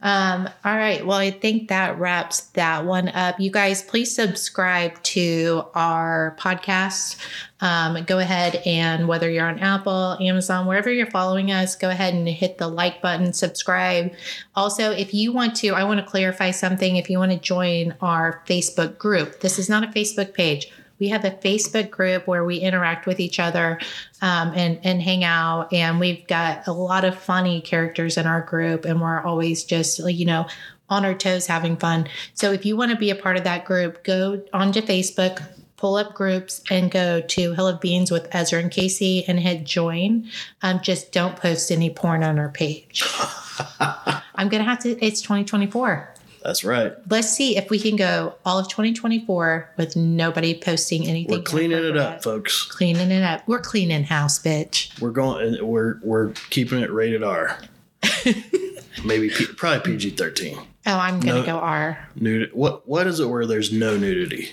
Um, 0.02 0.50
all 0.66 0.76
right. 0.76 1.06
Well, 1.06 1.18
I 1.18 1.32
think 1.32 1.70
that 1.70 1.98
wraps 1.98 2.42
that 2.56 2.84
one 2.84 3.08
up. 3.08 3.40
You 3.40 3.50
guys, 3.50 3.82
please 3.82 4.14
subscribe 4.14 5.02
to 5.04 5.64
our 5.76 6.36
podcast. 6.38 7.16
Um, 7.62 8.04
go 8.04 8.20
ahead 8.20 8.62
and 8.66 9.08
whether 9.08 9.30
you're 9.30 9.48
on 9.48 9.60
Apple, 9.60 10.18
Amazon, 10.20 10.66
wherever 10.68 10.92
you're 10.92 11.10
following 11.10 11.52
us, 11.54 11.78
go 11.78 11.90
ahead 11.90 12.14
and 12.14 12.28
hit 12.28 12.58
the 12.58 12.68
like 12.68 13.02
button, 13.02 13.32
subscribe. 13.32 14.12
Also, 14.58 14.92
if 14.92 15.14
you 15.14 15.32
want 15.32 15.56
to, 15.58 15.70
I 15.70 15.86
want 15.86 16.02
to 16.02 16.06
clarify 16.06 16.52
something. 16.52 16.98
If 16.98 17.10
you 17.10 17.18
want 17.18 17.32
to 17.32 17.40
join 17.40 17.96
our 18.02 18.44
Facebook 18.46 18.98
group, 18.98 19.40
this 19.40 19.58
is 19.58 19.70
not 19.70 19.86
a 19.86 19.88
Facebook 19.88 20.34
page. 20.34 20.70
We 21.00 21.10
have 21.10 21.26
a 21.26 21.32
Facebook 21.32 21.90
group 21.90 22.28
where 22.28 22.46
we 22.46 22.58
interact 22.58 23.06
with 23.06 23.20
each 23.20 23.40
other 23.40 23.80
um, 24.22 24.54
and 24.56 24.80
and 24.84 25.02
hang 25.02 25.24
out, 25.24 25.74
and 25.74 26.00
we've 26.00 26.26
got 26.28 26.68
a 26.68 26.74
lot 26.74 27.06
of 27.06 27.18
funny 27.18 27.62
characters 27.62 28.18
in 28.18 28.26
our 28.26 28.42
group, 28.42 28.86
and 28.86 29.02
we're 29.02 29.22
always 29.22 29.64
just 29.64 30.00
you 30.00 30.26
know 30.26 30.48
on 30.90 31.06
our 31.06 31.14
toes 31.14 31.48
having 31.48 31.78
fun. 31.78 32.08
So 32.34 32.52
if 32.52 32.66
you 32.66 32.78
want 32.78 32.92
to 32.92 32.98
be 32.98 33.10
a 33.10 33.16
part 33.16 33.38
of 33.38 33.44
that 33.46 33.66
group, 33.66 34.04
go 34.04 34.44
onto 34.54 34.82
Facebook, 34.82 35.44
pull 35.78 35.96
up 35.96 36.14
groups, 36.14 36.62
and 36.70 36.92
go 36.92 37.22
to 37.22 37.54
Hill 37.54 37.68
of 37.68 37.82
Beans 37.82 38.12
with 38.12 38.28
Ezra 38.32 38.60
and 38.60 38.72
Casey 38.72 39.26
and 39.28 39.40
hit 39.40 39.64
join. 39.64 40.30
Um, 40.62 40.80
just 40.82 41.12
don't 41.12 41.36
post 41.36 41.72
any 41.72 41.90
porn 41.90 42.24
on 42.24 42.38
our 42.40 42.50
page. 42.50 43.04
I'm 44.36 44.50
gonna 44.50 44.64
have 44.64 44.80
to. 44.80 45.04
It's 45.04 45.22
2024 45.22 46.14
That's 46.44 46.64
right. 46.64 46.94
let's 47.10 47.30
see 47.30 47.56
if 47.58 47.70
we 47.70 47.80
can 47.80 47.96
go 47.96 48.36
all 48.46 48.60
of 48.60 48.68
2024 48.70 49.70
with 49.78 49.96
nobody 49.96 50.54
posting 50.60 51.08
anything. 51.08 51.38
We're 51.38 51.44
cleaning 51.44 51.84
it 51.84 51.96
up, 51.98 52.22
folks. 52.24 52.64
Cleaning 52.66 53.12
it 53.12 53.24
up. 53.24 53.48
We're 53.48 53.62
cleaning 53.62 54.04
house, 54.04 54.40
bitch. 54.40 55.00
We're 55.00 55.12
going. 55.12 55.66
We're 55.66 56.00
we're 56.04 56.32
keeping 56.50 56.80
it 56.80 56.92
rated 56.92 57.24
R. 57.24 57.58
Maybe 59.06 59.30
P, 59.30 59.46
probably 59.58 59.80
PG 59.94 60.12
thirteen. 60.12 60.58
Oh, 60.86 60.98
I'm 60.98 61.20
gonna 61.20 61.40
No. 61.40 61.46
go 61.46 61.58
R. 61.58 62.08
Nudity. 62.16 62.52
What 62.54 62.88
what 62.88 63.08
is 63.08 63.20
it 63.20 63.26
where 63.30 63.46
there's 63.46 63.72
no 63.72 63.98
nudity? 63.98 64.52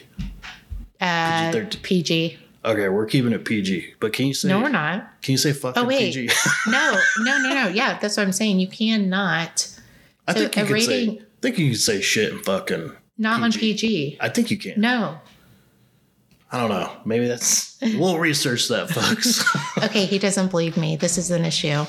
Uh, 1.01 1.51
PG-13. 1.53 1.83
PG. 1.83 2.39
Okay, 2.65 2.89
we're 2.89 3.07
keeping 3.07 3.33
it 3.33 3.45
PG. 3.45 3.95
But 4.01 4.13
can 4.13 4.27
you 4.27 4.35
say? 4.35 4.49
No, 4.49 4.61
we're 4.61 4.69
not. 4.69 5.23
Can 5.23 5.33
you 5.33 5.39
say 5.39 5.53
fucking 5.53 5.83
Oh, 5.83 5.87
wait. 5.87 6.15
PG? 6.15 6.31
No, 6.69 7.01
no, 7.21 7.39
no, 7.43 7.55
no. 7.55 7.69
Yeah, 7.69 7.99
that's 7.99 8.17
what 8.17 8.23
I'm 8.25 8.33
saying. 8.33 8.61
You 8.61 8.69
cannot. 8.69 9.67
I 10.29 10.35
So 10.35 10.41
think 10.41 10.57
you 10.57 10.63
a 10.63 10.67
could 10.67 10.83
say. 10.83 11.23
Think 11.41 11.59
you 11.59 11.71
can 11.71 11.79
say 11.79 12.01
shit 12.01 12.33
and 12.33 12.45
fucking. 12.45 12.93
Not 13.19 13.43
on 13.43 13.53
PG. 13.53 13.61
PG. 13.75 14.19
I 14.21 14.29
think 14.29 14.51
you 14.51 14.57
can. 14.59 14.81
No. 14.81 15.19
I 16.53 16.59
don't 16.59 16.71
know. 16.71 16.91
Maybe 17.05 17.29
that's. 17.29 17.79
We'll 17.81 18.19
research 18.31 18.69
that, 18.69 18.91
folks. 18.91 19.45
Okay, 19.85 20.05
he 20.05 20.19
doesn't 20.19 20.51
believe 20.51 20.77
me. 20.77 20.97
This 20.97 21.17
is 21.17 21.31
an 21.31 21.45
issue. 21.45 21.71
All 21.73 21.87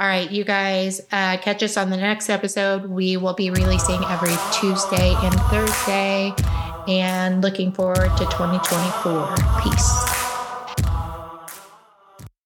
right, 0.00 0.28
you 0.28 0.44
guys, 0.44 1.00
uh, 1.12 1.36
catch 1.36 1.62
us 1.62 1.76
on 1.76 1.90
the 1.90 1.96
next 1.96 2.28
episode. 2.28 2.86
We 2.86 3.16
will 3.16 3.34
be 3.34 3.50
releasing 3.50 4.02
every 4.04 4.34
Tuesday 4.52 5.14
and 5.14 5.34
Thursday, 5.42 6.32
and 6.88 7.42
looking 7.42 7.70
forward 7.70 8.10
to 8.16 8.24
2024. 8.24 9.36
Peace. 9.62 10.17